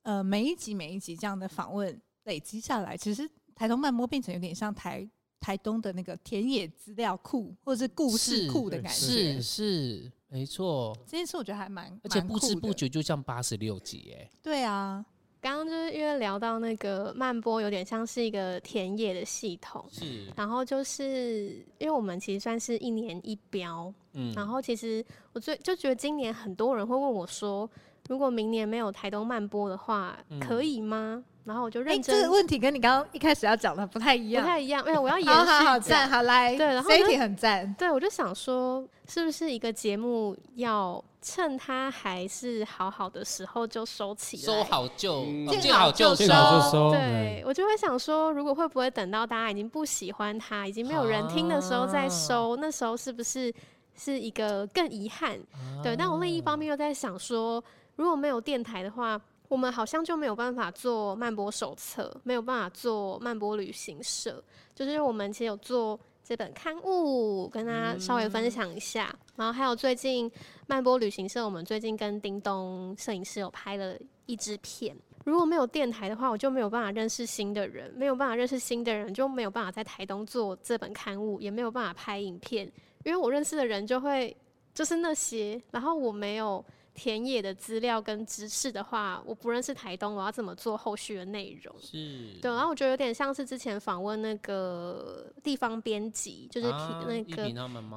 [0.02, 5.06] 呃每一集每一集这样的访问累积下来，其实台东漫播变成有点像台
[5.38, 10.96] 台东的那个田野资料库或者是故事库的感觉，是是没错。
[11.04, 14.30] 这件事我觉得还蛮，而且不知不觉就像八十六集哎。
[14.42, 15.04] 对啊。
[15.42, 19.86] 刚刚就是因为聊到那个慢播，有点像是一个田野的系统。
[19.92, 20.32] 是。
[20.34, 23.92] 然后就是因为我们其实算是一年一标。
[24.14, 24.32] 嗯。
[24.34, 27.68] 然后其实我最就觉得今年很多人会问我说，
[28.08, 31.22] 如果明年没有台东慢播的话，可以吗？
[31.44, 32.16] 然后我就认真。
[32.16, 34.42] 这个问题跟你刚刚一开始要讲的不太一样。
[34.42, 34.82] 不太一样。
[34.84, 35.34] 没有，我要 延续。
[35.34, 36.56] 好好好，赞，好来。
[36.56, 36.88] 对，然后。
[36.88, 37.74] 这一题很赞。
[37.78, 41.02] 对，我就想说，是不是一个节目要。
[41.26, 45.24] 趁它还是好好的时候就收起来，收好就
[45.58, 46.90] 见好就收。
[46.90, 53.50] 对，我就会想说，如果会不会等到大家已经不喜欢它，已经没有人听的时候再收，那时候是不是
[53.96, 55.38] 是一个更遗憾？
[55.82, 55.96] 对。
[55.96, 57.62] 但我另一方面又在想说，
[57.96, 64.42] 如果没有电台的话，我们好像就没有办法做漫播手册，没有办法做漫播旅行社。
[64.74, 65.98] 就是我们其实有做。
[66.26, 70.32] 这本刊物跟大家稍微分享一下，嗯、然后还有最近
[70.66, 74.96] 漫播旅行社，我们最近跟叮咚摄影师有拍了一支片。
[75.26, 82.72] 如果没有电台的话，我就没有办法认识新的人，没有办法认识新的人，就没有办法在台东做这本刊物，也没有办法拍影片，
[83.04, 84.36] 因为我认识的人就会
[84.74, 86.64] 就是那些，然后我没有
[86.94, 91.74] 田野的资料跟知识的话，我不认识台东，我要怎么做后续的内容？
[91.80, 92.38] 是。
[92.42, 96.68] 对，然后我觉得有点像是之前访问那个地方编辑，就是
[97.06, 97.48] 那个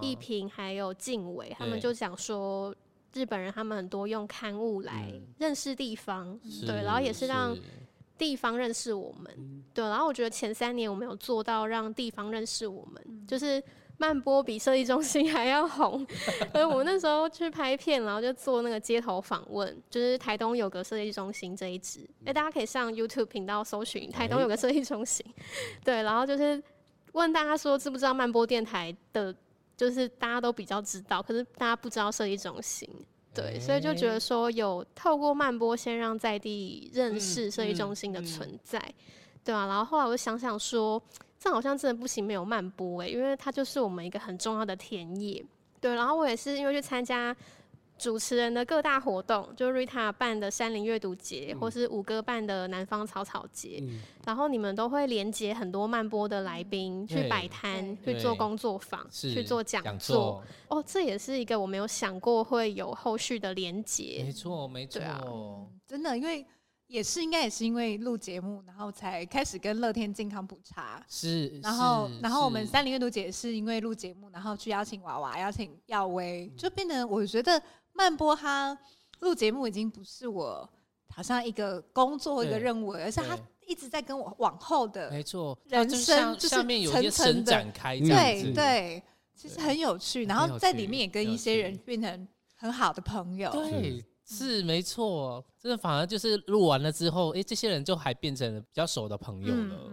[0.02, 2.76] 一平还有静伟，他们就讲说
[3.14, 7.58] 日本人他们很多用刊物来认识地方，嗯、对，然后也是让。
[8.20, 13.64] 地方认识我们，嗯、对，然后我觉得前三年我们有做到让地方认识我们，嗯、就是
[13.98, 16.06] 慢波比设计中心还要红。
[16.52, 25.44] 所以我们那时候去拍片，然后就做那个街头访问，就是台东有个设计中心这一支，哎、嗯，大家可以上 YouTube 频道搜寻台东有个设计中心，欸、
[25.84, 26.62] 对，然后就是
[27.14, 29.36] 问大家说知不知道慢波电台的，
[29.76, 32.90] 就是大家都比较知道，可是大家不知道设计中心。
[33.34, 41.00] 对，所以就觉得说有透过慢播先让在地认识设计中心的存在，嗯嗯嗯、对啊，然后后来我就想想说，
[41.40, 45.44] 这好像真的不行，没有慢播哎，因为它就是我们一个很重要的田野。
[45.80, 47.36] 对，然后我也是因为去参加。
[48.00, 60.44] 主持人的各大活动，就 Rita 办的山林阅读节，嗯、或是五哥办的南方草草节，嗯、然后你们都会连接很多慢播的来宾、嗯、去摆摊，去做工作坊，去做讲座。
[60.68, 64.22] 哦，这也是一个我没有想过会有后续的连接。
[64.24, 65.20] 没错，没错、啊，
[65.88, 66.46] 真的，因为
[66.88, 71.02] 也是应该也是因为录节目，然后才开始跟乐天健康普查。
[71.08, 77.62] 是，然后然后我们三林阅读姐是因为录节目，然后去邀请娃娃，邀请耀威，就变得我觉得。
[78.00, 78.78] 曼波哈
[79.22, 80.70] 录节目已经不是我
[81.10, 90.26] 好像一个工作一个任务，而是他一直在跟我往后的没错，人生就是层层的展开，对对，其实很有趣。
[90.26, 95.44] 然后在里面也跟一些人变成很好的朋友，对，是没错。
[95.60, 99.92] 真的反而就是录完了之后，哎，这些人就还变成了比较熟的朋友了。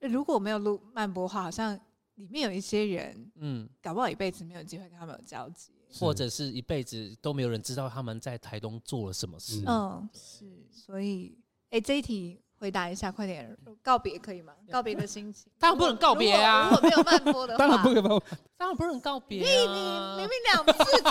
[0.00, 1.78] 如果没有录慢波的话，好像
[2.14, 5.72] 里面有一些人，嗯，搞不好一辈子没有机会跟他们有交集。
[5.92, 9.64] 或者是一辈子都没有人知道他们在台东做了什么事。
[9.66, 14.54] 嗯，是，所以，哎、欸，这一题回答一下，快点，告别可以吗？
[14.70, 16.70] 告别的心情，当然不能告别啊！
[16.70, 18.02] 如果没有慢播的话，当然不可以，
[18.56, 19.50] 当然不能告别、啊。
[19.50, 21.02] 你你明明两次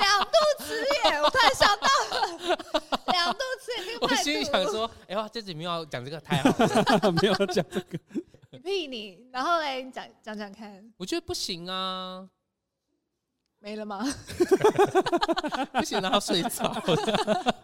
[0.00, 2.56] 两度词演，我突然想到了
[3.08, 7.98] 两度辞演，我心里想说，哎、欸、呀，这次没有讲这个太好了， 没有讲这个。
[8.62, 10.92] 屁你，然后嘞，你讲讲讲看。
[10.96, 12.28] 我觉得不行啊。
[13.64, 14.04] 没了吗？
[15.72, 17.54] 不行，然后睡着了。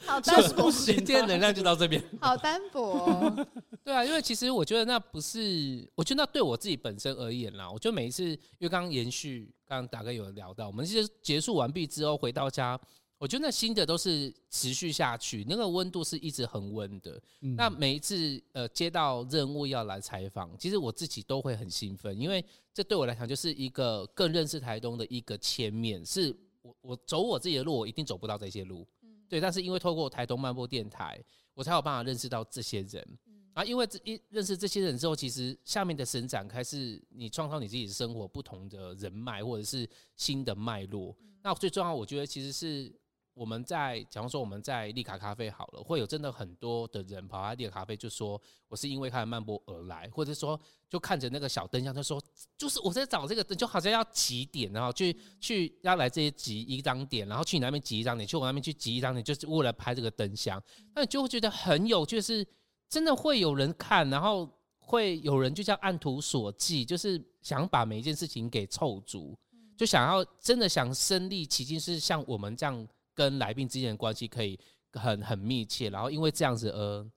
[0.06, 2.02] 好单薄，今天能量就到这边。
[2.18, 3.46] 好单薄、哦。
[3.84, 12.80] 对啊，因为其实我觉得那不是，我觉得那对我自己本身而言啦，我觉得每一次，因为刚刚延续，刚刚大概有聊到，我们其实结束完毕之后回到家。
[13.20, 17.20] 我觉得那新的都是持续下去，那个温度是一直恒温的。
[17.42, 26.02] 嗯、那每一次呃接到任务要来采访，其实我自己都会很兴奋，因为这对我来讲就是一个更认识台东的一个切面。
[26.02, 28.88] 是我我走我自己的路，我一定走不到这些路。
[29.02, 33.06] 嗯、对，但是因为透过台东漫步电台，我才有办法认识到这些人。
[33.26, 41.14] 嗯、啊，因为这一认识这些人之后，其实下面的伸展开是你创造你自己的生活不同的人脉，或者是新的脉络。
[41.20, 42.98] 嗯、那最重要，我觉得其实是。
[43.40, 52.22] 我们在，假如说我们在丽卡咖啡好了，会有真的很多的人跑来丽卡咖啡，就说我是因为看慢波而来，或者说就看着那个小灯箱，就说
[52.58, 60.62] 就是我在找这个灯，就好像要集点，然后去去要来这些集一张点，然后去你那边集一张点，去我那边去集一张点，就是为了拍这个灯箱，
[60.94, 62.46] 那你就会觉得很有趣，就是
[62.90, 64.46] 真的会有人看，然后
[64.80, 69.34] 会有人就像按图索骥，就是想把每一件事情给凑足，
[69.78, 72.86] 就想要真的想身历其境，是像我们这样。
[73.14, 74.58] 跟来宾之间的关系可以
[74.92, 77.10] 很很密切，然后因为这样子而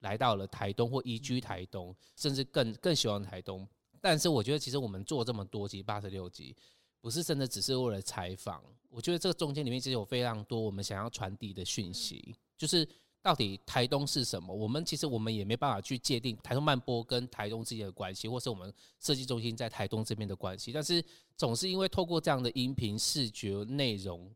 [0.00, 3.66] 来到了台东或移居台东，甚至更更喜欢台东。
[4.00, 6.56] 但是我觉得，其实我们做这么多集八十六集，
[7.00, 8.62] 不是真的只是为了采访。
[8.88, 12.86] 我觉得这个中间里面其实有非常多我们想要传递的讯息，就是
[13.22, 14.52] 到底台东是什么？
[14.52, 20.72] 我们其实我们也没办法去界定台东慢波跟台东之间的关系，或是我们设计中心在台东这边的关系。
[20.72, 21.04] 但是
[21.36, 24.34] 总是因为透过这样的音频、视觉内容。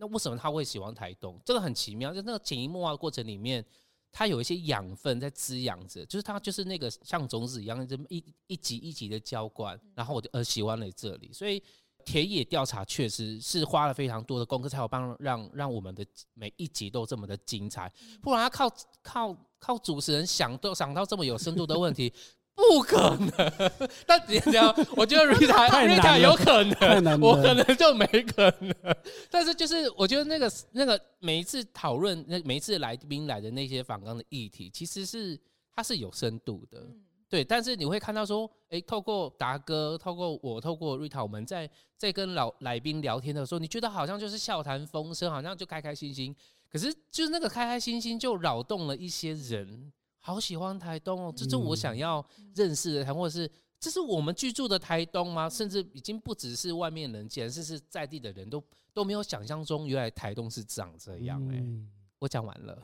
[0.00, 1.40] 那为什么他会喜欢台东？
[1.44, 3.64] 这个很奇妙，就那个潜移默化的过程里面，
[4.12, 11.32] 它有一些养分在滋养着，就是它就是那个像种子一样，这么一一级一级的浇灌，然后我就呃喜欢了这里。
[11.32, 11.60] 所以
[12.04, 17.92] 田野调查确实是花了非常多的功课，才有帮让让我们的每一集都这么的精彩。
[18.22, 22.12] 不然他靠靠靠主持人想都想到这么有深度的问题。
[22.58, 23.30] 不可能，
[24.04, 28.74] 但你知道，我觉得瑞塔瑞塔有可能，我可能就没可能。
[29.30, 35.38] 但是就是我觉得那个那个每一次讨论，那每一次来宾来的那些访纲的议题，其实是
[35.72, 36.84] 它是有深度的。
[37.28, 46.34] 对，但是你会看到说，哎，透过达哥，透过我，透过瑞塔，我们在在跟老来宾聊天的时候，你觉得好像就是笑谈风生，好像就开开心心。
[46.68, 49.92] 可是就是那个开开心心，就扰动了一些人。
[50.18, 53.50] 好喜欢台东哦，这是我想要认识的台，或者是
[53.80, 55.48] 这是我们居住的台东吗？
[55.48, 61.56] 甚至已经不只是外面人，简直是在地的人都都没有想象中，原来台东是长这样哎。
[61.58, 61.88] 嗯
[62.20, 62.76] 我讲完了，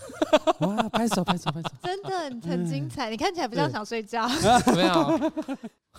[0.60, 0.88] 哇！
[0.88, 3.10] 拍手拍手拍手， 真的很精彩。
[3.10, 4.26] 嗯、你看起来不像想睡觉，
[4.74, 5.30] 没有？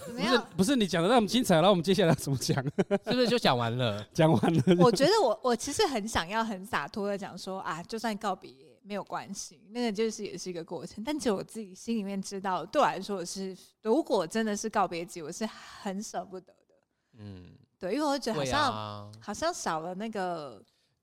[0.08, 0.44] 怎么样？
[0.58, 2.58] 不是你讲的那么精彩，然后我们接下来怎么讲？
[3.06, 4.04] 是不是就讲完了？
[4.12, 4.64] 讲完了。
[4.80, 11.04] 我觉得我我其实很想要很洒脱的讲说啊，就算告别也没有关系，那个就是也是一个过程。
[11.04, 16.76] 但只有我自己心里面知道，对我来说我是，如果真的是告别集，我是很舍不得的。
[17.20, 20.60] 嗯，对，因为我觉得好像、啊、好像少了那个。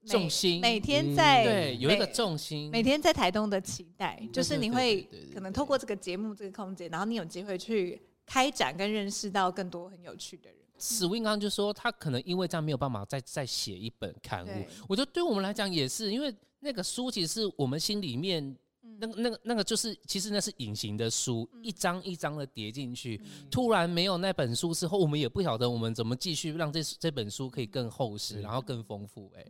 [0.06, 5.02] 重心每天在、嗯、对有一个重心，每天在台东的期待，就是你会
[5.34, 10.60] 可能透过这个节目这个空间，然后你有机会去开展跟认识到更多很有趣的人。
[10.78, 16.32] Swing 刚刚就说他可能因为这样没有办法再再写一本刊物，我觉得对我们来讲也是，因为
[16.66, 18.56] 那个书其实是我们心里面
[18.98, 29.46] 那个那个那个就是其实那是隐形的书，一张一张的叠进去，突然没有那本书之后，我们也不晓得我们怎么继续让这这本书可以更厚实，然后更丰富哎。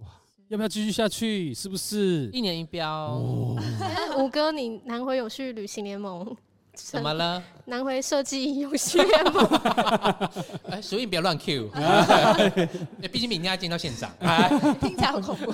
[0.00, 0.06] 哇
[0.48, 1.54] 要不要继续下去？
[1.54, 2.28] 是不是？
[2.32, 3.16] 一年一标？
[4.18, 6.36] 五哥，你南回有去旅行联盟
[6.74, 7.42] 怎么了？
[7.66, 9.44] 南回设计游戏联盟？
[10.70, 11.70] 哎，所以你不要乱 Q。
[13.12, 14.10] 毕竟明天要见到县长，
[14.80, 15.52] 听起来好恐怖。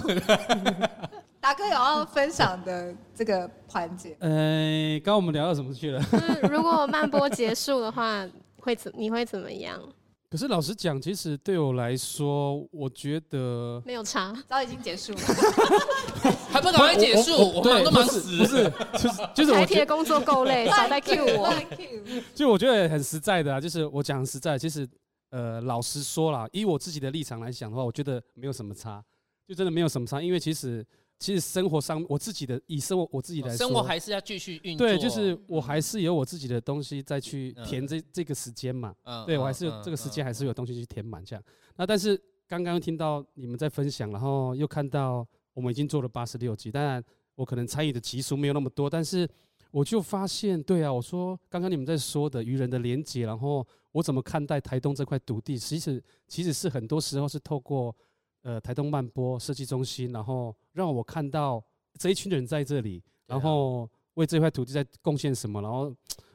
[1.40, 4.16] 达哥有要分享的这个环节？
[4.20, 6.02] 呃，刚刚我们聊到什么去了？
[6.50, 8.26] 如果慢播结束的话，
[8.60, 8.92] 会怎？
[8.96, 9.80] 你会怎么样？
[10.28, 15.18] 可是老实讲，其实对我来说，我觉得没有差，早已经结束了，
[16.50, 17.36] 还不赶快结束？
[17.36, 21.54] 我忙都忙死，不是，就是 就是台铁工作够累， 少在 Q 我。
[22.34, 24.88] 就我觉得很实在的啊，就是我讲实在，其实
[25.30, 29.02] 呃，老实说啦，以我自己的立场来讲的话，我觉得没有什么差，
[29.46, 30.84] 就真的没有什么差，因为其实。
[31.18, 34.86] 其实生活上，我自己的以生活我自己来说，生活还是要继续运作。
[34.86, 38.94] 对，就是我还是有我自己的东西再去填这这个时间嘛。
[39.04, 41.42] 嗯，对我还是有这个时间，还是有东西去填满这样。
[41.76, 47.02] 那但是刚刚听到你们在分享，然后又看到我们已经做了八十六集，当然
[47.34, 49.26] 我可能参与的集数没有那么多，但是
[49.70, 57.96] 我就发现，对啊，我说刚刚你们在说的与人的连结，然后我怎么看待台东这块土地，其实其实是很多时候是透过。
[58.47, 61.61] 呃，台东漫播设计中心，然后让我看到
[61.99, 65.92] 这一群人在这里，然后为这块土地在贡献什么，然后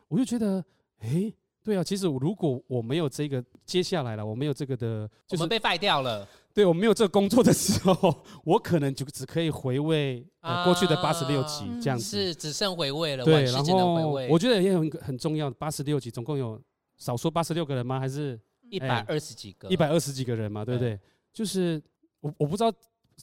[0.09, 0.61] 我就觉得，
[0.99, 1.31] 哎，
[1.63, 6.27] 对啊，其实如果我没有这个接下来了，我没有这个的，就是被废掉了。
[6.53, 13.23] 对，我没有这个工作的时候，我可能就只可以回味呃过去的八十六集这样子，是只剩回味了。
[13.23, 16.61] 对，然后我觉得也很很重要，八十六集总共有
[16.97, 18.01] 少说八十六个人吗？
[18.01, 18.37] 还是
[18.69, 19.69] 一百二十几个？
[19.69, 20.99] 一百二十几个人嘛，对不对？
[21.31, 21.81] 就是。
[22.21, 22.73] 我我不知道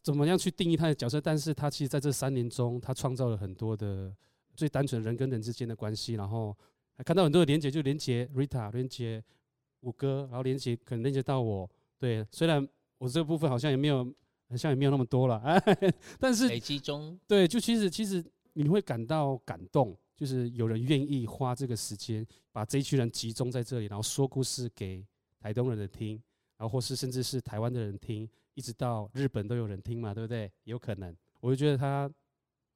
[0.02, 4.14] 怎么样去定义他的角色，但是他其实在这三年中，他创造了很多的
[4.54, 6.56] 最单纯人跟人之间的关系，然后
[6.94, 9.24] 还看到很多的连接，就连接 Rita，连接
[9.80, 11.68] 五哥，然后连接可能连接到我。
[11.98, 12.66] 对，虽然
[12.98, 14.04] 我这个部分好像也没有，
[14.48, 15.60] 好像也没有那么多了，哎，
[16.20, 25.04] 但是累积中，对，就其实其实你会感到感动，就是有人愿意花这个时间，把这一群人集中在这里，然后说故事给
[25.40, 26.20] 台东人的听，
[26.56, 28.28] 然后或是甚至是台湾的人听。
[28.58, 30.50] 一直到日本都有人听嘛，对不对？
[30.64, 32.10] 有可能，我就觉得他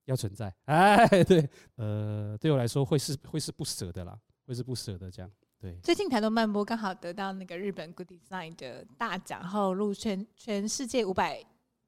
[0.05, 0.55] 要存在。
[0.67, 4.17] 哎，对，呃，对我来说会是会是不舍的啦，
[4.47, 5.29] 会是不舍的这样。
[5.59, 11.45] 对，最近台东漫播刚好得到那个日本 Good Design 的大奖，后入全全世界五百。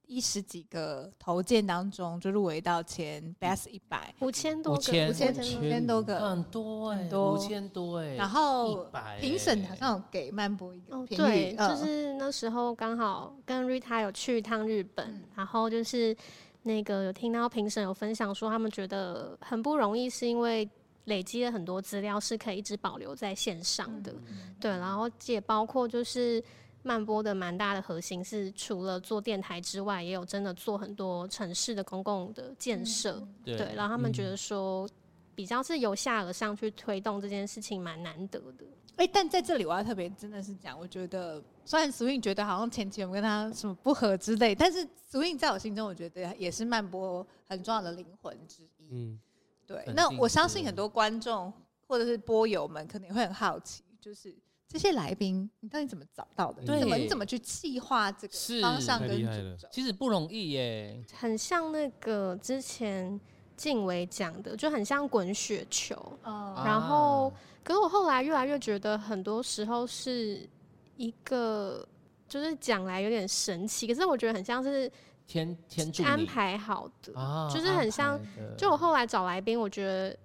[0.06, 8.14] 一十几个投件当中，就入围到前 Best 一百，五千多个，五千五千多个，很多哎，五千多哎。
[8.14, 8.86] 然后
[9.20, 16.16] 评审好像有给漫播一个评语，对，就是那时候刚好跟 Rita 有去一趟日本，然后就是
[16.62, 20.68] 那个有听到评审有分享说，他们觉得很不容易，是因为
[21.04, 24.14] 累积了很多资料是可以一直保留在线上的，
[24.60, 26.42] 对，然后也包括就是。
[26.86, 33.14] 漫播的蛮大的核心是，除了做电台之外，也有真的做很多城市的公共的建设，
[33.46, 33.74] 嗯，对。
[33.74, 34.86] 然后他们觉得说，
[35.34, 38.66] 比较是由下而上去推动这件事情，蛮难得的。
[38.96, 48.88] 哎，但在这里我要特别真的是讲，我觉得虽然 Swing 觉得好像前期我们跟他什么不合之类，但是 Swing 在我心中，我觉得也是漫播很重要的灵魂之一。
[48.90, 49.18] 嗯，
[49.66, 49.82] 对。
[49.96, 51.50] 那我相信很多观众
[51.86, 54.36] 或者是播友们可能会很好奇，就是。
[54.68, 56.64] 这些来宾，你到底怎么找到的？
[56.64, 59.68] 对，你怎么你怎么去计划这个方向跟主轴？
[59.70, 61.04] 其实不容易耶。
[61.12, 63.20] 很像那个之前
[63.56, 65.94] 静伟讲的，就很像滚雪球。
[66.24, 70.48] 哦、然后，可是我后来越来越觉得，很多时候是
[70.96, 71.86] 一个，
[72.28, 74.90] 就是讲来有点神奇，可是我觉得很像是
[75.26, 78.20] 天天安排好的，啊、就是很像。
[78.58, 80.16] 就我后来找来宾，我觉得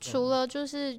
[0.00, 0.98] 除了就是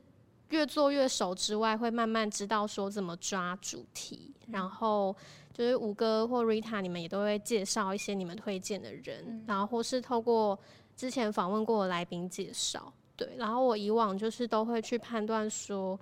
[0.49, 5.15] 越做越熟之外，会慢慢知道说怎么抓主题，然后。
[5.57, 10.59] 就是五哥或 Rita，你们也都会介绍一些你们推荐的人，嗯、然后或是透过
[10.97, 13.29] 之前访问过的来宾介绍，对。
[13.37, 15.97] 然后我以往就是都会去判断说，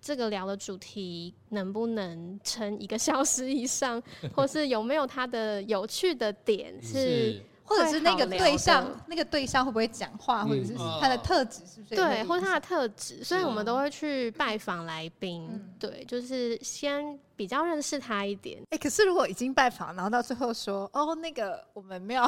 [0.00, 4.02] 这个聊的主题能不能撑一个小时以上，
[4.34, 7.32] 或是有没有它的有趣的点是。
[7.32, 11.96] 是或者是那个对象，那个对象会不会讲话，嗯、或者是他的特质是不是？
[11.96, 15.48] 对，或者他的特质，所以我们都会去拜访来宾。
[15.50, 18.60] 嗯、对，就是先比较认识他一点。
[18.64, 22.22] 哎、欸，可是如果已经拜访，然后到最后说，哦，那个我们没有，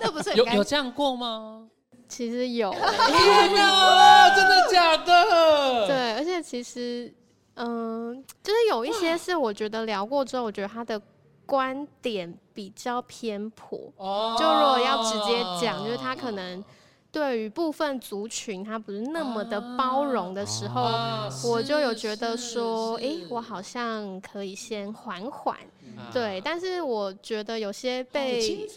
[0.00, 1.66] 那不是有有这样过吗？
[2.08, 5.86] 其实有 欸，真的假的？
[5.88, 7.12] 对，而且其实，
[7.54, 11.00] 嗯、呃，就是有一些是我觉得聊过之后，我觉得他的。
[11.46, 16.64] 观点比较偏颇，哦、就如果要直接讲，就是他可能
[17.10, 26.40] 对于部分族群他不是那么的包容的时候，啊、我就有觉得说，哎、欸，我好像可以先缓缓，嗯、对。
[26.42, 28.68] 但是我觉得有些被。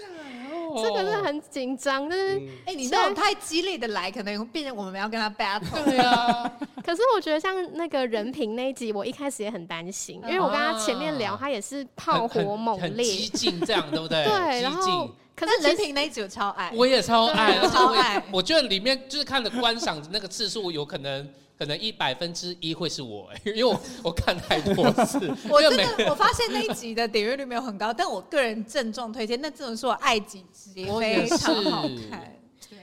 [0.83, 5.83] 这个是很紧张，就是哎，你那种太激烈的来，可能会变成我们要跟他 battle。
[5.85, 6.51] 对啊。
[6.85, 14.23] 可是我觉得像那个人品那一集，我一开始也很担心，因为我跟他前面聊，他也是炮火猛烈、激进这样，对不对？
[14.23, 18.23] 对，然后可是人品那一集我超爱，我也超爱，超爱。
[18.31, 21.27] 我觉得里面就是看的观赏的那个次数，有可能。
[21.57, 25.19] 可能一百分之一会是我， 因为我我看太多次。
[25.49, 29.39] 我真的我发现那一集的点阅率没有很高，但我个人郑重推荐。
[29.41, 32.35] 那这种是我爱几集非常好看。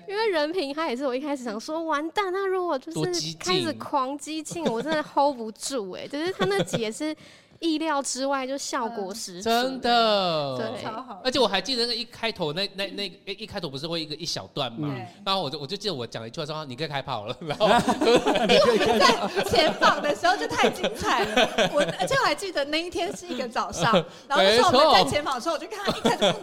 [0.09, 6.09] 因为人品他也是我一开始想说完蛋，那如果就是开始狂激进，我真的 hold 不住哎、欸。
[6.09, 7.15] 就是他那集也是。
[7.63, 11.21] 意料之外，就效果十足，真的，对，超好。
[11.23, 14.93] 而且我还记得那一开头那那那一开头不是会一个一小段嘛，
[15.25, 23.93] 然后我就我就记得我讲了一句话说，你可以开炮了，然后因为我们在前访的时候就太精彩了， 我而且我还记得那一天是一个早上，
[24.27, 26.35] 然后那时候我们在前访的时候，我就看他一开始，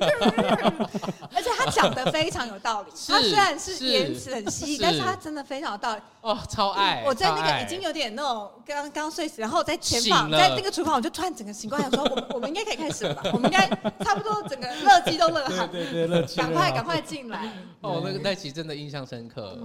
[1.35, 7.03] 而且他讲的非常有道理， 他虽然是言辞很犀利，但是他真的非常有道理，哦，超爱。
[7.05, 11.08] 我在那个已经有点那种刚刚睡死，然后在前访在那个厨房我就。
[11.09, 13.23] 突然整个情况，想说我们我们应该可以开始了吧？
[13.33, 13.67] 我们应该
[14.03, 17.51] 差不多整个乐基都乐好，对对对，赶快赶快进来。
[17.81, 19.57] 哦，那个那期真的印象深刻。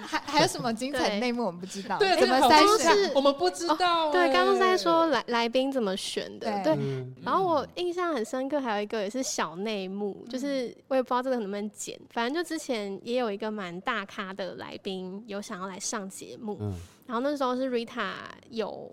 [0.00, 1.98] 还还有什么精彩内幕我们不知道？
[1.98, 3.12] 对，怎么筛选？
[3.14, 4.10] 我们不知道。
[4.12, 6.62] 对，刚刚在说来来宾怎么选的。
[6.62, 6.76] 对。
[7.22, 11.98] 然后我印象很深刻，还有一个也是小内幕，就是我也不知道这个能不能剪。
[12.10, 16.58] 反正就之前也有一个蛮大咖的来宾有想要来上节目，
[17.06, 18.10] 然后那时候是 Rita
[18.50, 18.90] 有。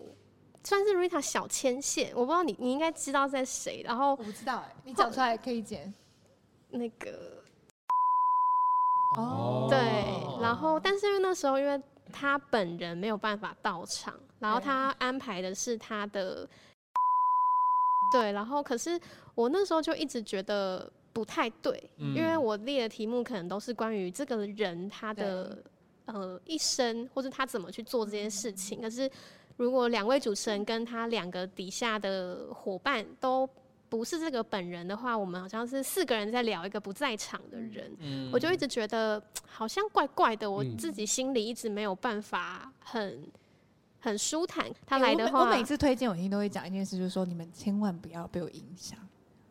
[0.66, 5.93] 算是 Rita 小牵线，我不知道你你应该知道在谁，然后我不知道哎、欸，你讲出来可以剪。
[6.70, 7.41] 那个
[9.16, 9.78] 哦，对，
[10.41, 16.49] 然后但是因为那时候因为他本人没有办法到场，然后他安排的是他的
[18.11, 18.99] 对，然后可是
[19.36, 25.63] 我那时候就一直觉得不太对，嗯、因为我列的题目可能都是关于这个人他的
[26.05, 29.09] 呃一生或者他怎么去做这件事情，可是。
[29.58, 33.49] 如果两位主持人跟他两个底下的伙伴都
[33.88, 43.24] 不是这个本人的话，我们好像是四个人在聊一个不在场的人，嗯、我就一直觉得好像怪怪的，我自己心里一直没有办法很
[43.99, 44.70] 很舒坦。
[44.86, 48.99] 他来的话，欸、我，每我每次推荐我一定都会讲一件事，就是说你们千万不要被我影响。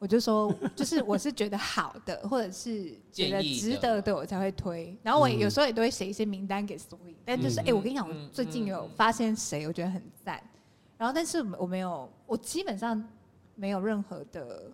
[0.04, 4.94] 我就说，就是我是觉得好的，或者是觉得值得的，我才会推。
[5.02, 10.38] 然后我有时候也都会写一些名单给 Swing，但就是哎、欸，我跟你讲，我最近有发现谁，我觉得很赞。
[10.98, 13.02] 然后，但是我没有，我基本上
[13.54, 14.64] 没有任何的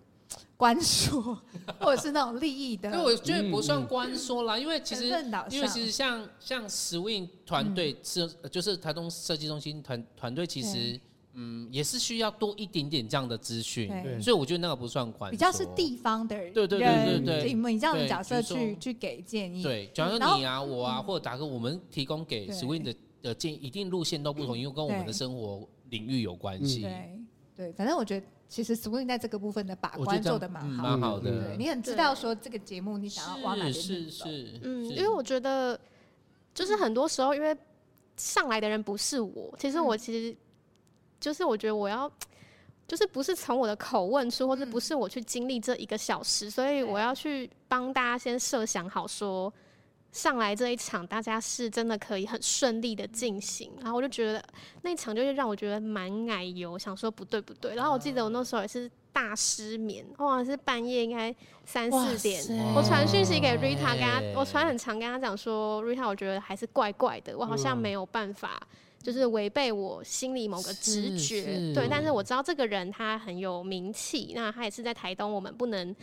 [0.57, 1.41] 关说，
[1.79, 2.91] 或者是那种利益的。
[2.91, 5.07] 因为我觉得不算关说啦，因为其实
[5.49, 10.99] 因为其实像像 Swing 团队是就是台东设计中心团团队，其实。
[11.33, 13.89] 嗯，也是需要多一点点这样的资讯，
[14.21, 26.81] 所以我觉得那个不算关，比较是地方的人，对对对对对，你这样的角色去去给建议，对，假如你啊我啊或者达哥，我们提供给 Swing 的的建议，一定路线都不同，因为跟我们的生活领域有关系。
[26.81, 27.19] 对
[27.55, 31.55] 对，反正我觉得其实 Swing 在这个部分的把关做的蛮好，蛮好的。
[31.57, 35.79] 你很知道说这个节目你想要往哪边走，是是，嗯，因为我觉得
[36.53, 37.55] 就是很多时候，因为
[38.17, 40.35] 上来的人不是我，其实我其实。
[41.21, 42.11] 就是我觉得我要，
[42.87, 49.53] 就是不是从我的口问出，或者不是我去经历这一个小时，所以我要去帮大家先设想好说，
[50.11, 54.43] 上来这一场，大家是真的可以很顺利的进行，然后我就觉得
[54.81, 61.33] 那一场就是让我觉得蛮奶油，想说不对不对，然后我记得我那时候也是大失眠，哇，是半夜应该
[61.65, 62.43] 三四点，
[62.75, 64.61] 我传讯息给 Rita，跟他，我传。
[64.61, 68.61] 很长跟他讲说，Rita，我觉得还是怪怪的，我好像没有办法，
[69.01, 75.95] 就是违背我心里某个直觉，对，但是我知道这个人他很有名气，那他也是在台东，我们不能。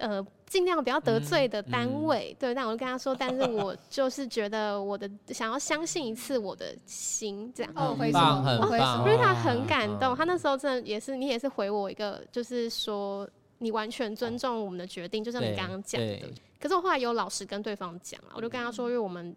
[0.00, 2.54] 呃，尽量不要得罪的单位，嗯嗯、对。
[2.54, 7.72] 但我就跟他说，但是我就是觉得我的想要相信一次我的心，这样。
[7.74, 9.04] 哦，很棒，很棒。
[9.04, 13.28] 因为他很感动，他那时候真的也是，你也是回我一个，就是说
[13.58, 16.32] 你完全尊重我们的决定，就像你刚刚讲的。
[16.60, 19.34] 可是我后来有老实跟对方讲了，我就跟他说，因为我们，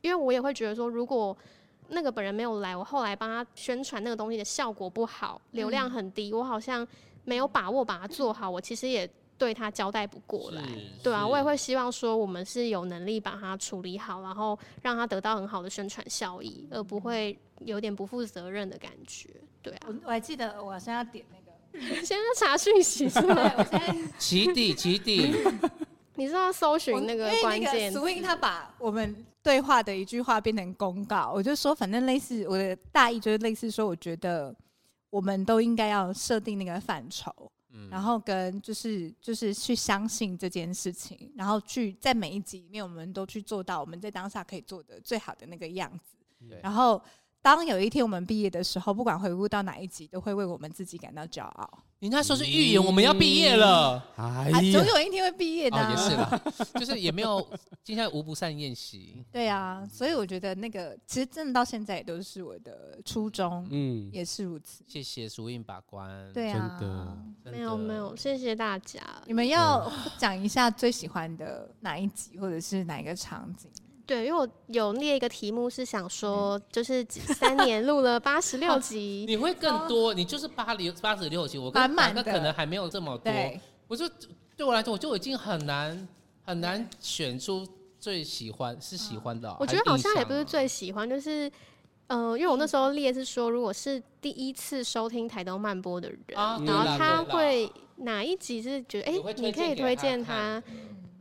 [0.00, 1.36] 因为我也会觉得说，如果
[1.90, 6.86] 那个本人没有来，我后来帮他宣传那个东西的效果不好，流量很低，我好像
[7.24, 9.08] 没有把握把它做好，我其实也。
[9.40, 10.62] 对他交代不过来，
[11.02, 19.30] 对啊，我也会希望说我们是有能力把它处理好，然后让他得到很好的宣传效益，而不会有点不负责任的感觉。
[19.62, 23.50] 对啊，我我还记得我现在要点那个，现在查讯息是吗？
[23.56, 25.34] 我现在起底起底，
[26.16, 34.54] 你知道搜寻那个关键，Swing 他把我们对话的一句话变成公告，我就说反正类似我的大意就是类似说，我觉得
[35.10, 37.50] 我们都应该要设定那个范畴。
[37.88, 46.16] 然后跟就是就是去相信这件事情，然后去在每一集里面，我们都去做到我们在当下可以做的最好的那个样子。
[46.60, 47.00] 然后
[47.42, 51.78] 当有一天我们毕业的时候，不管回顾到哪一集，都会为我们自己感到骄傲。
[52.02, 55.76] 你那时候是预言我们要毕业了，哎，总有一天会毕业的。
[55.76, 56.42] 哦，也是啦，
[56.74, 57.46] 就是也没有
[57.84, 59.22] 今天无不散宴席。
[59.30, 64.82] 对啊，所以我觉得那个其实真的到现在也都是我的初衷，嗯，也是如此。
[64.86, 66.78] 谢谢 Swing 把关，对啊，
[67.44, 69.00] 真的，没有没有，谢谢大家。
[69.26, 73.70] 你们要讲一下最喜欢的哪一集，或者是哪一个场景？
[74.10, 83.32] 对，因为我有列一个题目是想说，就是三年录了八十六集，你会更多，你就是八零八十六集，我跟满哥可能还没有这么多。
[83.86, 84.08] 我就
[84.56, 86.08] 对我来说，我就已经很难
[86.42, 87.64] 很难选出
[88.00, 89.56] 最喜欢是喜欢的。
[89.60, 91.48] 我觉得好像也不是最喜欢，就是
[92.08, 100.60] 呃，因为我那时候列是说，如果是第一次收听台东慢播的人，然后他会哪一集是觉得哎，你可以推荐他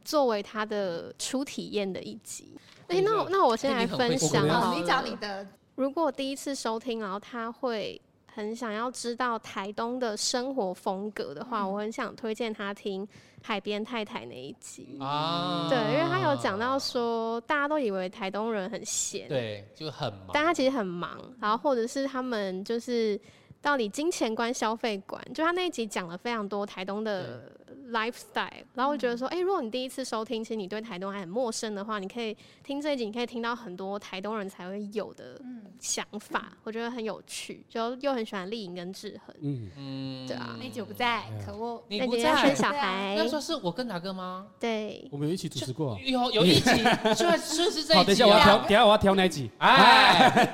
[0.04, 2.56] 作为他的初体验的一集。
[2.90, 5.46] 哎、欸，那那我先来分享啊，你讲你的。
[5.76, 8.00] 如果第一次收听，然后他会
[8.34, 13.08] 很想要知道台东的生活风格的话，嗯、我很想推荐他听
[13.44, 15.68] 海边太太那一集啊。
[15.70, 21.18] 对，因为他有讲到说，大家都以为台东人很闲，对，就很忙，但他其实很忙。
[21.40, 23.18] 然后或者是他们就是
[23.62, 27.52] 到底金钱观、消费观，就他那一集讲了非常多台东的。
[27.92, 35.42] lifestyle，然后我觉得说，哎、欸，如果你第一次收听，其实你对台东还很陌生的话，你可以听这一集，你可以听到很多台东人才会有的
[35.80, 39.70] 想法，嗯、我觉得很有趣，就又很喜欢丽颖跟志恒，嗯。
[39.78, 44.48] 嗯，对啊，那集我不在，可恶，你不在生小孩，那时候是我跟大哥吗？
[44.60, 46.70] 对，我们有一起主持过，有有一集，
[47.16, 49.50] 虽然说是这一集，好，等一下我要调，等一下我要调哪一集？
[49.60, 50.50] 哎，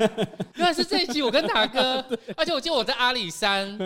[0.56, 2.04] 原来是这一集，我跟大哥，
[2.36, 3.78] 而且我记得我在阿里山，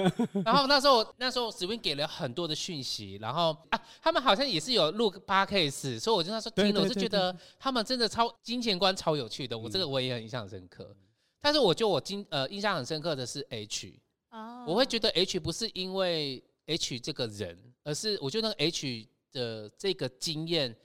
[0.45, 3.49] 然后那时候那时候 Swing 给了很多的讯息，然后。
[3.49, 10.95] 哦啊，他们好像也是有录 podcast，所以我就那时候听了，我是觉得他们真的超金钱观超有趣的，我这个我也很印象深刻。
[11.41, 13.99] 但是我觉得我今呃印象很深刻的是 H，
[14.67, 20.75] 我会觉得 H 不是因为 H 这个人，而是我觉得那个 H 的这个经验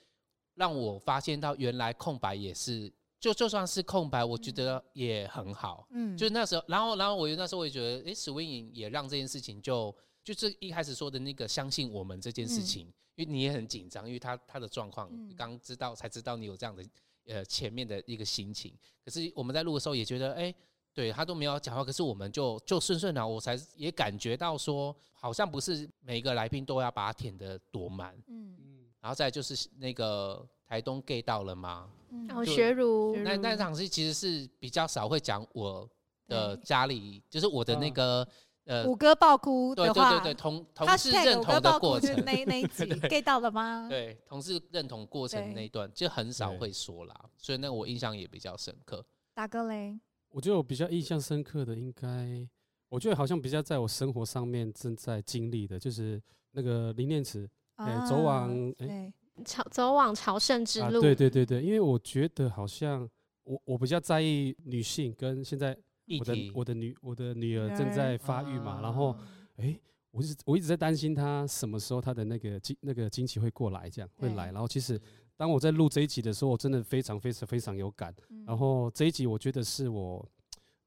[0.54, 5.86] 让我发现到原来空白也是，就就算是空白，我觉得也很好。
[5.90, 9.94] 嗯，就那时候，然后然后我那时候我也觉得，哎，Swing 也让这件事情就。
[10.24, 16.82] 就是一开始说的那个相信我们这件事情，嗯、因为你也很紧张，因为他他的状况，刚知道才知道你有这样的
[17.26, 18.72] 呃前面的一个心情。
[19.04, 20.54] 可是我们在录的时候也觉得，哎、欸，
[20.94, 28.14] 对他都没有讲话，可是我们就就顺顺的，我才也感觉到说，好像不是每一个来宾都要把它填的多满。
[28.28, 28.86] 嗯嗯。
[29.00, 31.90] 然后再就是那个台东 gay 到了吗？
[32.26, 35.86] 然后学儒那那场戏其实是比较少会讲我
[36.26, 38.26] 的家里，就是我的那个。
[38.66, 43.86] 呃，五哥爆哭的话，对对对对，同同事认同的过程，那那一集 get 到了吗？
[43.90, 49.04] 对，同事认同过程那一段就很少会说啦，所以那个我印象也比较深刻。
[49.34, 50.00] 大哥嘞，
[50.30, 52.48] 我觉得我比较印象深刻的，应该
[52.88, 56.18] 我觉得好像比较在我生活上面正在经历的，就是
[56.52, 57.46] 那个林念慈，
[57.76, 59.12] 哎，走往哎
[59.44, 63.06] 朝走往朝圣之路，对对对对，因为我觉得好像
[63.42, 65.76] 我我比较在意女性跟现在。
[66.18, 69.16] 我的我的女我的女儿正在发育嘛，然后，
[69.56, 69.78] 哎，
[70.10, 74.52] 我一直我一直在担心她什么时候她的那个经那个经期会过来，这样会来。
[74.52, 75.00] 然后其实
[75.36, 78.14] 当我在录这一集的时候，我真的非常非常非常有感。
[78.28, 80.26] 嗯、然后这一集我觉得是我，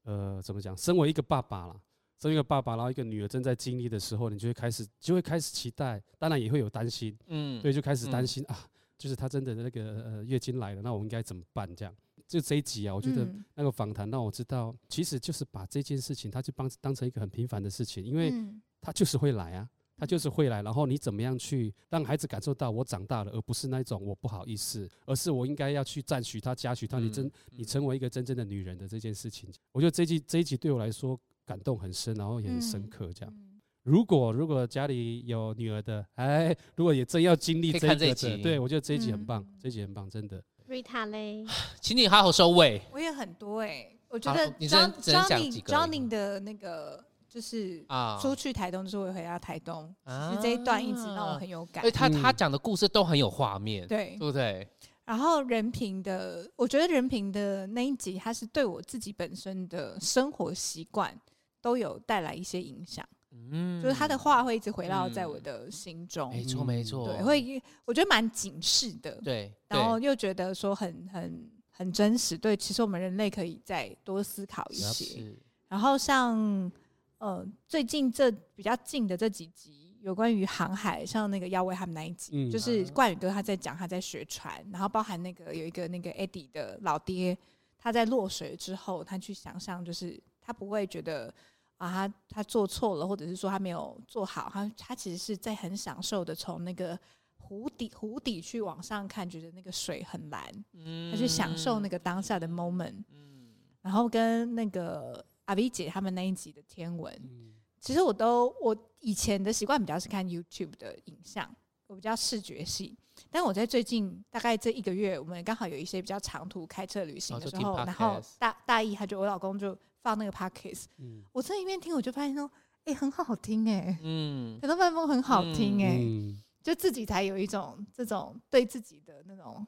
[0.04, 0.76] 呃，怎么讲？
[0.78, 1.76] 身为一个爸爸啦，
[2.22, 11.68] 身为一个爸爸，然后一个女儿正在经历的时候，你就会开始就会开始期待，当然也会有担心，嗯，对，就开始担心、嗯、啊，就是她真的那个呃月经来了，那我应该怎么办？
[11.76, 11.94] 这样，
[12.28, 18.34] 就这一集啊，我觉得那个访谈让我知道，其实就是把这件事情，他就帮当成一个很平凡的事情，因为
[18.82, 19.70] 他就是会来啊。
[20.00, 29.52] 他就是会来，然后你怎么样去让孩子感受到我长大了，而不是那种我不好意思，而是我应该要去赞许他、嘉许他，你真你成为一个真正的女人的这件事情。
[29.72, 33.12] 我觉得这一集这一集对我来说感动很深，然后也很深刻。
[33.12, 33.34] 这样，
[33.82, 40.44] 如果如果家里有女儿的，哎，如果也真要经历这一集，对，我觉得这一集很棒，这一集很棒，真的。
[40.68, 41.46] 瑞塔嘞，
[41.82, 42.82] 请你好好收尾。
[42.92, 47.04] 我也很多哎，我觉得 Johnny Johnny 的那个。
[47.30, 51.84] 就是啊，出去台东就是会回到台东，啊、其实这一段一直让我很有感。
[51.92, 54.66] 他他讲的故事都很有画面，对，对不对？
[55.04, 61.16] 然后人品的，我觉得人品的那一集，他是对我自己本身的生活习惯
[61.62, 63.06] 都有带来一些影响。
[63.52, 66.30] 嗯，就是他的话会一直回绕在我的心中。
[66.30, 69.20] 没错、嗯，没错，对，会我觉得蛮警示的。
[69.24, 72.38] 对，然后又觉得说很很很真实。
[72.38, 75.36] 对，其实我们人类可以再多思考一些。
[75.68, 76.72] 然后像。
[77.20, 87.36] 呃，最近这比较近的这几集，有关于航海，像那个耀威他们那一集，嗯、就是冠宇哥他在讲他在学船，然后包含那个有一个那个 Eddie 的老爹，
[87.76, 91.34] 他在落水之后，他去想象，就是他不会觉得
[91.78, 97.00] 啊，他他做错了，或者是说他没有做好，他他其实是在很享受的从那个
[97.38, 105.26] 湖底湖底去往上看，觉得那个水很蓝，嗯、他去享受那个当下的 moment，嗯、然后跟那个。
[105.48, 111.50] 阿 V 姐他们那一集的天文，嗯、其实我都我以前的习惯比较是看 YouTube 的影像，
[111.88, 112.98] 我比较视觉系。
[113.32, 119.74] 但我在最近大概这一个月，我们刚好有一些比较长途开车旅行的时候，然后大大意他就我老公就
[120.08, 122.50] 放那个 Podcast，嗯、我这一边听我就发现说，
[122.86, 129.68] 哎、欸，很好听哎、欸，嗯，很多慢风很好听哎、欸，嗯、就自己才有一种这种对自己的那种，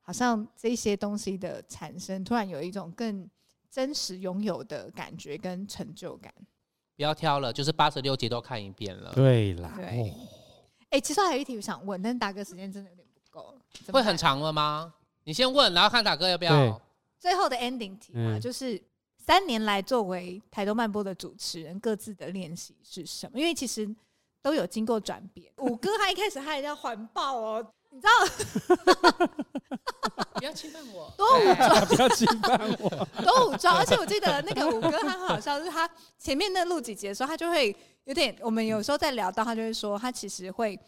[0.00, 3.28] 好像这些东西的产生，突然有一种更。
[3.72, 6.34] 真实拥有的感觉跟成就感，
[6.96, 9.12] 不要挑了，就是八十六集都看一遍了。
[9.14, 9.84] 对啦，对。
[9.84, 10.26] 哎、哦
[10.90, 13.56] 欸，其实还有一题我想问，但是大哥时间真的有点不够，
[13.92, 14.92] 会很长了吗？
[15.22, 16.82] 你先问，然后看大哥要不要。
[17.16, 18.82] 最后的 ending 题嘛，嗯、就是
[19.26, 23.38] 三年来作为台东漫播的主持人，各自的练习是什么？
[23.38, 23.88] 因为其实
[24.42, 25.52] 都有经过转变。
[25.58, 27.72] 五哥他一开始他也要环抱哦。
[27.92, 28.12] 你知道，
[30.34, 33.76] 不要侵犯我，多武装，不要侵犯我，多武装。
[33.76, 40.78] 而且我记得那个五哥他很好笑，就是他前面那录几集的时候，他就会有点，我们有时候在聊到，他就会说，他其实会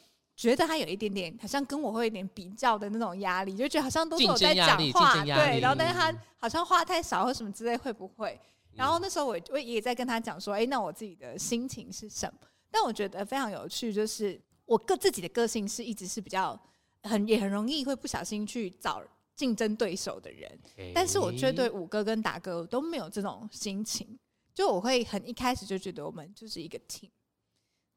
[0.42, 8.38] 觉得他有一点点，好像跟我会有点比较的那种压力，就觉得好像都是我在讲话，对，然后但是他好像话太少或什么之类，会不会？
[8.74, 12.40] 然后那时候我我也在跟他讲说，哎，那我自己的心情是什么？
[12.70, 16.58] 但我觉得非常有趣，就是我个自己的个性是一直是比较。
[17.04, 19.02] 很也很容易会不小心去找
[19.34, 24.16] 竞争对手的人，欸、但是我却对五哥跟达哥都没有这种心情，
[24.54, 27.10] 就我会很一开始就觉得我们就是一个 team，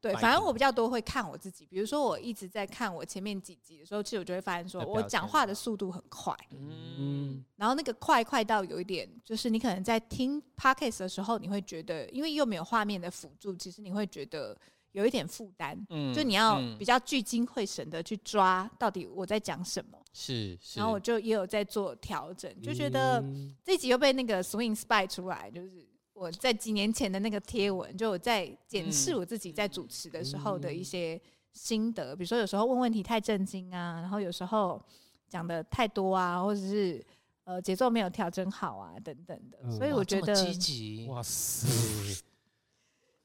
[0.00, 14.56] 对，反正我比较多会看我自己，比如说我一直在看我前面几集的时候，其实我就会发现说我讲话的速度很快，嗯，然后那个快快到有一点，就是你可能在听 podcast 的时候，你会觉得因为又没有画面的辅助，其实你会觉得。
[14.92, 23.22] 有一点负担，嗯，就你要比较聚精会神的去抓到底我在讲什么，是，是，然后我就也有在做调整，就觉得
[23.62, 25.86] 这一集又被那个 Swing Spy 出来，就是
[26.16, 31.20] 我在几年前的那个贴文，就我在检视我自己在主持的时候的一些
[31.52, 34.82] 心得，比如说有时候问问题太震惊啊，然后有时候
[35.28, 37.04] 讲的太多啊，或者是
[37.44, 41.68] 呃节奏没有调整好啊等等的，所以我觉得积极，哇塞。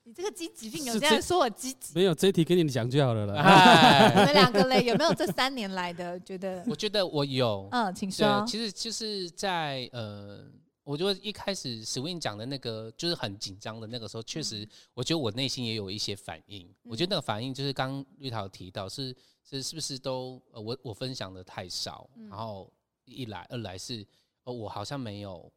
[0.03, 1.93] 你这个积极病有这样说我积极？
[1.93, 4.09] 没有，这一题跟你讲就好了啦。
[4.09, 6.65] 你们两个嘞，有没有这三年来的觉得？
[6.67, 7.69] 我觉得我有。
[7.71, 8.43] 嗯，请说。
[8.45, 10.43] 其实就是在呃，
[10.91, 16.67] 我觉得一开始 Swing 讲的那个就是很紧张的那个时候，确实，我觉得我内心也有一些反应。
[16.67, 22.71] 嗯、我觉得那个反应就是刚瑞塔有提到，是是是不是都呃我我分享的太少，嗯、然后
[23.05, 24.05] 一来二来是
[24.43, 25.49] 呃我好像没有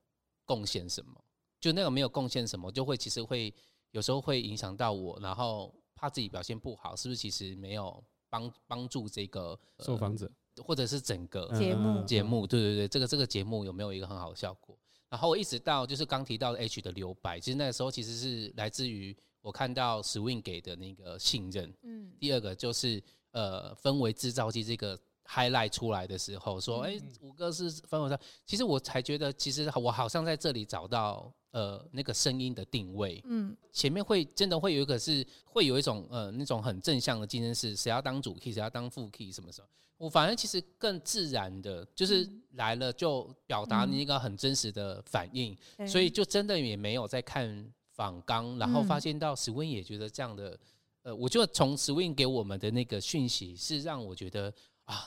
[0.45, 1.13] 贡献什么，
[1.61, 3.53] 就那个没有贡献什么，就会其实会。
[3.95, 7.17] 有时候会影响到我，然后怕自己表现不好，是不是？
[7.17, 10.29] 其实没有帮帮助这个受访者，
[10.65, 14.77] 或者是整个节目节目，对对对，这个这个节目有没有一个很好的效果？
[15.11, 21.73] 然后我一直到就是刚提到的 H 的留白，其实那个时候其实是来自于我看到 Swing 给的那个信任。
[21.83, 23.03] 嗯，第二个就是
[23.33, 24.99] 呃，氛围制造机这个
[25.29, 33.23] highlight 出来的时候，说，哎，五哥是分火烧，其实我才觉得，其实我好像在这里找到呃那个声音的定位。
[33.27, 39.69] 嗯，前面会真的会有一个是会有一种呃那种很正向的竞争是谁要当主 key，谁要当副 key 什么什么？
[39.97, 45.57] 我反而其实更自然的，就是来了就表达你一个很真实的反应，
[45.87, 50.59] 所以就真的也没有在看访纲，然后发现到 Swing 也觉得这样的。
[51.05, 54.53] 呃，我就从 Swing 给我们的那个讯息是让我觉得
[54.85, 55.07] 啊，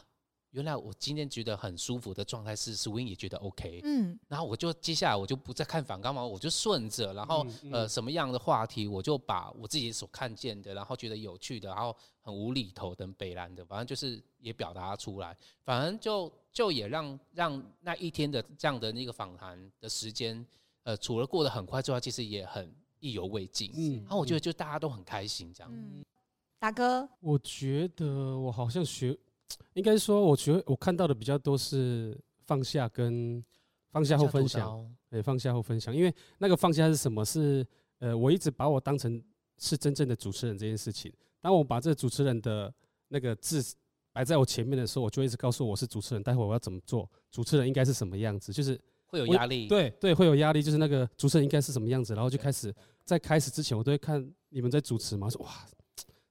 [0.58, 20.43] 原来我今天觉得很舒服的状态是 Swing 也觉得 OK，嗯，然后我就接下来我就不再看反纲嘛，我就顺着，然后呃什么样的话题我就把我自己所看见的，然后觉得有趣的，然后很无厘头的北兰的，反正就是也表达出来，反正就就也让让那一天的这样的那个访谈的时间，
[20.82, 22.76] 呃，除了过得很快之外，其实也很。
[22.99, 25.72] 意犹未尽，嗯，然后我觉得就大家都很开心这样。
[25.72, 26.03] 嗯，
[26.58, 29.16] 大哥，我觉得我好像学，
[29.74, 33.43] 应该说，我觉得我看到的比较多是放下跟
[33.91, 37.24] 放下后分享，对，放下后分享，因为那个放下是什么？
[37.24, 37.66] 是
[38.00, 39.22] 呃，我一直把我当成
[39.58, 41.14] 是真正的主持人这件事情。
[41.41, 42.74] 当我把这个主持人的
[43.08, 43.64] 那个字
[44.12, 48.80] 摆在我前面的时候，我就一直告诉我是主持人，待会我要怎么做，主持人应该是什么样子，就是。
[49.10, 52.76] 会有压力，对对，会有压力，就是那个主持人应该是什么样子，然后就开始
[53.06, 55.66] 在开始之前，我都会看你们在主持嘛，说哇，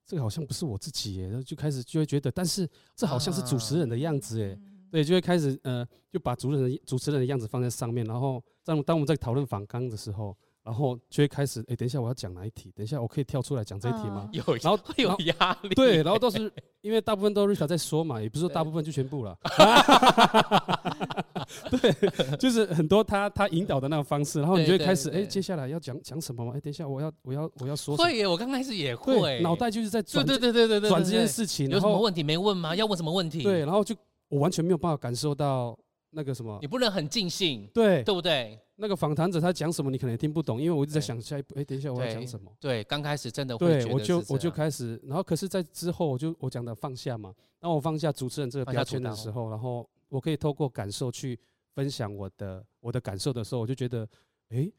[0.06, 4.58] 这个好像不是我自己耶，然后就开始就会觉得，但是这好像是主持人的样子耶，
[4.90, 10.36] 对，就会开始呃，就把主持人主持人的样子放在上面，然后当当我们在讨论访纲的时候。
[10.66, 12.72] 然后就会开始，哎，等一下我要讲哪一题？
[12.74, 14.28] 等一下我可以跳出来讲这一题吗？
[14.32, 15.68] 有，然后会有压力。
[15.76, 19.38] 对，然后都是因为大部分都是 Rita 在说嘛，也不是说大部分就全部了。
[21.70, 26.52] 对，就是很多他他引导的那个方式，然后你就会开始，哎，接下来要讲讲什么吗？
[26.56, 28.08] 哎，等一下我要我要我要说什么。
[28.08, 31.68] 会耶，我刚开始也会，脑袋就是在转，对对对对对，转这件事情。
[31.68, 32.74] 有什么问题没问吗？
[32.74, 33.42] 要问什么问题？
[33.42, 33.94] 对，然后就
[34.28, 35.78] 我完全没有办法感受到
[36.10, 36.58] 那个什么。
[36.60, 38.58] 你不能很尽兴，对对不对？
[38.78, 41.54] 那个访谈者他讲什么，你可能也听不懂，因为我一直在想下一步。
[41.58, 42.52] 哎，等一下我要讲什么？
[42.60, 43.66] 对，刚开始真的会。
[43.66, 47.32] 对，我就我就开始，然后可是，在之后我就我讲的放下嘛。
[47.58, 51.38] 当我放下主持人这个标签的时候，然后我可以透过感受去
[51.74, 54.08] 分享我的我的感受的时候，我就觉得，
[54.48, 54.70] 哎，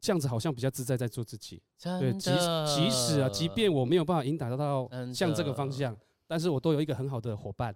[0.00, 1.62] 这样子好像比较自在，在做自己。
[2.00, 2.30] 对，即
[2.66, 5.96] 即使啊，即便我没有办法引导到像这个方向，
[6.26, 7.74] 但是我都有一个很好的伙伴，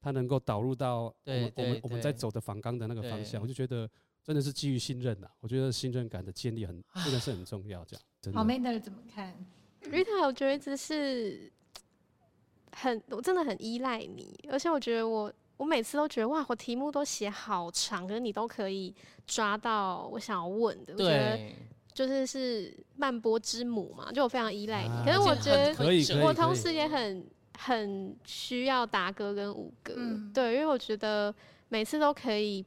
[0.00, 3.88] 他能够导入到我们我们我们在走的访刚的那个方向，我就觉得。
[4.24, 7.84] 真的是基于信任呐，我觉得信任感的建立很真的是很重要。
[7.84, 8.38] 这样，真的。
[8.38, 9.34] 好，Manner 怎么看
[9.82, 11.52] ？Rita，我觉得一直是
[12.70, 15.32] 很，我真的很依赖你，而且我觉得我，
[15.62, 18.92] 我每次都觉得哇，我题目都写好长，可是你都可以
[19.28, 20.94] 抓到我想要问的。
[20.94, 21.06] 对。
[21.06, 21.38] 我觉得
[21.94, 24.88] 就是是慢播之母嘛，就我非常依赖你。
[24.88, 27.24] 啊、可是我觉得，我同时也很
[27.56, 31.32] 很需要达哥跟五哥，嗯、对，因为我觉得
[31.68, 32.66] 每次都可以。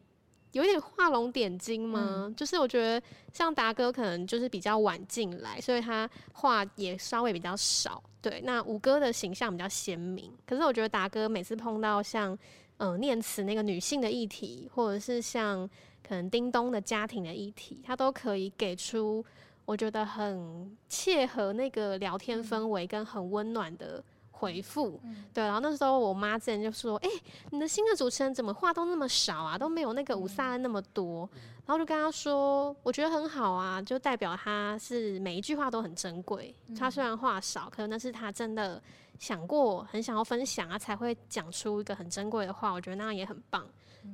[0.54, 2.28] 有一点画龙点睛吗？
[2.28, 8.02] 嗯、就是我觉得像达哥可能就是比较晚进来，所以他话也稍微比较少。
[8.22, 10.32] 对，那五哥的形象比较鲜明。
[10.48, 12.40] 可是我觉得达哥每次碰到像嗯、
[12.78, 15.70] 呃、念慈那个女性的议题，或者是像
[16.08, 19.24] 可能叮咚的家庭的议题，他都可以给出
[19.66, 24.04] 我觉得很切合那个聊天氛围跟很温暖的。
[24.38, 25.00] 回复，
[25.34, 27.22] 对，然后那时候我妈之前就说：“哎、欸，
[27.52, 31.28] 你的新的主持人怎么话都那么少啊，都没有那个五卅那么多。”
[31.66, 36.54] 然后就跟她说：“我觉得很好啊，就代表他是每一句话都很珍贵。
[36.78, 38.80] 他虽然话少，可能那是他真的
[39.20, 42.72] 想过，很想要分享啊，才会讲出一个很珍贵的话。
[42.72, 43.66] 我觉得那样也很棒。”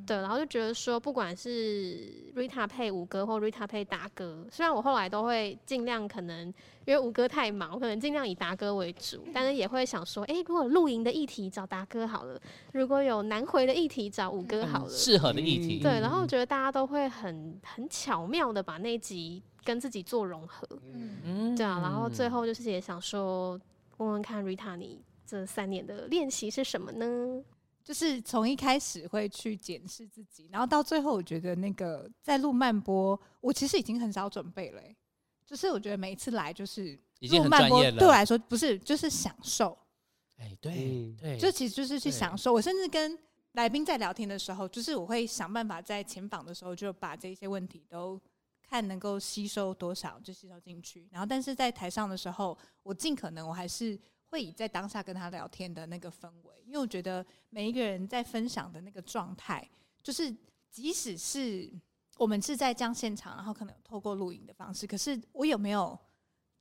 [0.07, 6.47] 对，然后就觉得说，不管是 Rita 配五哥或 Rita 配达哥，虽然我后来都会尽量可能
[6.85, 12.39] 因为五哥太忙，我可能尽量以达哥为主， 但是也会想说，哎，如果露营的议题找达哥好了，
[12.71, 15.79] 如果有南回的议题找五哥好了，适合的议题。
[15.83, 20.65] 对，然后我觉得大家都会很很巧妙的把那集跟自己做融合，
[21.25, 23.59] 嗯，对啊，然后最后就是也想说，
[24.01, 27.43] 问问看 Rita 你这三年的练习是什么呢？
[27.83, 34.95] 就是从一开始会去检视自己，然后到最后，我觉得那个在录慢播，我其实已经很少准备了、欸。
[35.45, 36.97] 就是我觉得每一次来就是
[37.31, 39.77] 录慢播，对我来说不是就是享受。
[40.37, 42.53] 哎、欸，对对，就其实就是去享受。
[42.53, 43.17] 我甚至跟
[43.53, 48.19] 来宾在聊天的时候，就是我会想办法在前访的时候就把这些问题都
[48.71, 53.99] 看能够吸收多少就吸收进去，然后但是在台上的时候，我尽可能我还是。
[54.31, 59.69] 会以在当下跟他聊天的那个氛围，因为我觉得每一个人在分享的那个状态，
[60.01, 60.33] 就是
[60.69, 61.69] 即使是
[62.15, 65.99] 我们是在这样现场，然后可能透过录影的方式，可是我有没有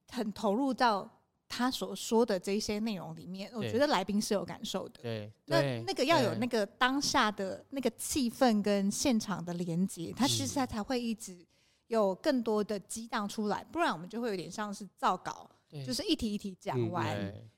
[0.08, 1.08] 很投入到
[1.48, 5.00] 他所说的这些内容里面，我觉得来宾是有感受的。
[5.00, 11.46] 对，那那个要有那个当下的那个气氛跟现场的连接，他其实他才会一直
[11.90, 15.50] 有更多的激荡出来，不然我们就会有点像是造稿，
[15.84, 17.04] 就是一题一题讲完，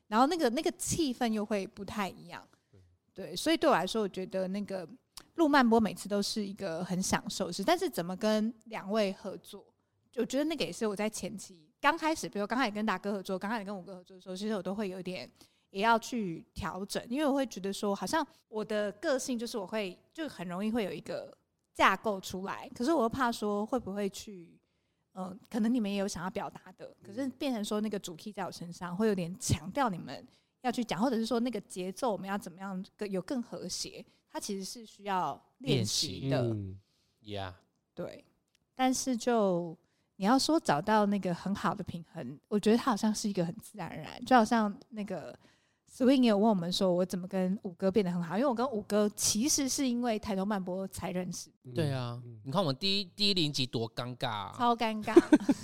[0.07, 2.43] 然后那个那个气氛又会不太一样。
[3.13, 4.89] 对，所以对我来说，我觉得那个
[5.35, 9.63] 录慢播每次都是一个很享受的事，但是怎么跟两位合作，
[10.15, 15.29] 我觉得那个也是我在前期刚开始，比如刚开始跟大哥合作，刚开始跟五哥合作的时候，其实我都会有点
[15.69, 21.31] 也要去调整，因为我会觉得说，好像我的个性就是我会就很容易会有一个
[21.73, 24.57] 架构出来，可是我又怕说会不会去，
[25.13, 30.25] 嗯、呃，可能你们也有想要表达的，可是变成说那个主题在我身上会有点强调你们。
[30.61, 34.01] 要去讲，或者是说那个节奏我们要怎么样更有更和谐？
[34.31, 36.79] 它其实是需要练习的，嗯
[37.21, 37.51] ，Yeah，
[37.93, 38.23] 对。
[38.73, 39.77] 但是就
[40.15, 45.37] 你要说找到那个很好的平衡，我觉得它好像是一个很自然而然，就好像那个
[45.95, 48.35] Swing 也有问我们说，我怎么跟五哥变得很好？
[48.35, 51.51] 因为我跟五哥其实是因为台东漫播才认识。
[51.75, 55.15] 对啊，你看我们第一第一零集多尴尬啊，超尴尬。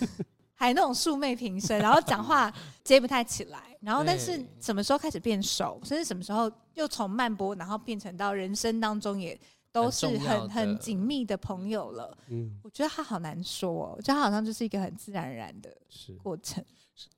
[0.53, 2.53] 还那种素昧平生，然后讲话
[2.83, 9.39] 接不太起来，然后但是什么时候开始变熟，甚至什么时候又从漫播，然后变成到人生当中也
[9.71, 12.15] 都是很很紧密的朋友了。
[12.27, 15.75] 嗯，我觉得他好难说哦，我觉得他好像就是一个很自然而然的
[16.21, 16.63] 过程。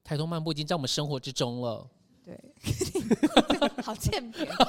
[0.03, 1.89] 台东漫播已经在我们生活之中了。
[2.25, 2.39] 对，
[3.83, 4.47] 好欠扁。
[4.53, 4.65] 好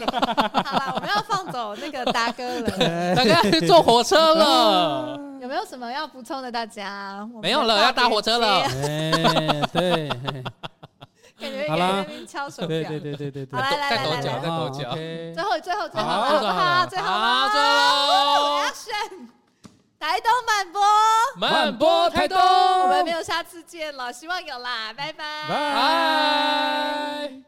[0.79, 5.19] 了，我们要放走那个大哥了， 大哥坐火车了。
[5.43, 6.51] 有没有什么要补充的？
[6.51, 8.63] 大家没有了，要搭火车了。
[9.73, 10.09] 对，
[11.37, 12.65] 感觉有点敲手。
[12.67, 13.61] 对对对对对对。
[13.61, 14.95] 来来来来来，再抖脚。
[14.95, 16.87] 最后最后最后，好不好？
[16.87, 17.05] 最后
[17.51, 18.95] 最后，我要选
[20.03, 20.83] 台东慢播，
[21.37, 22.37] 慢播台东。
[22.37, 25.49] 我们没有下次见了，希望有啦，拜拜。
[25.49, 27.43] 拜。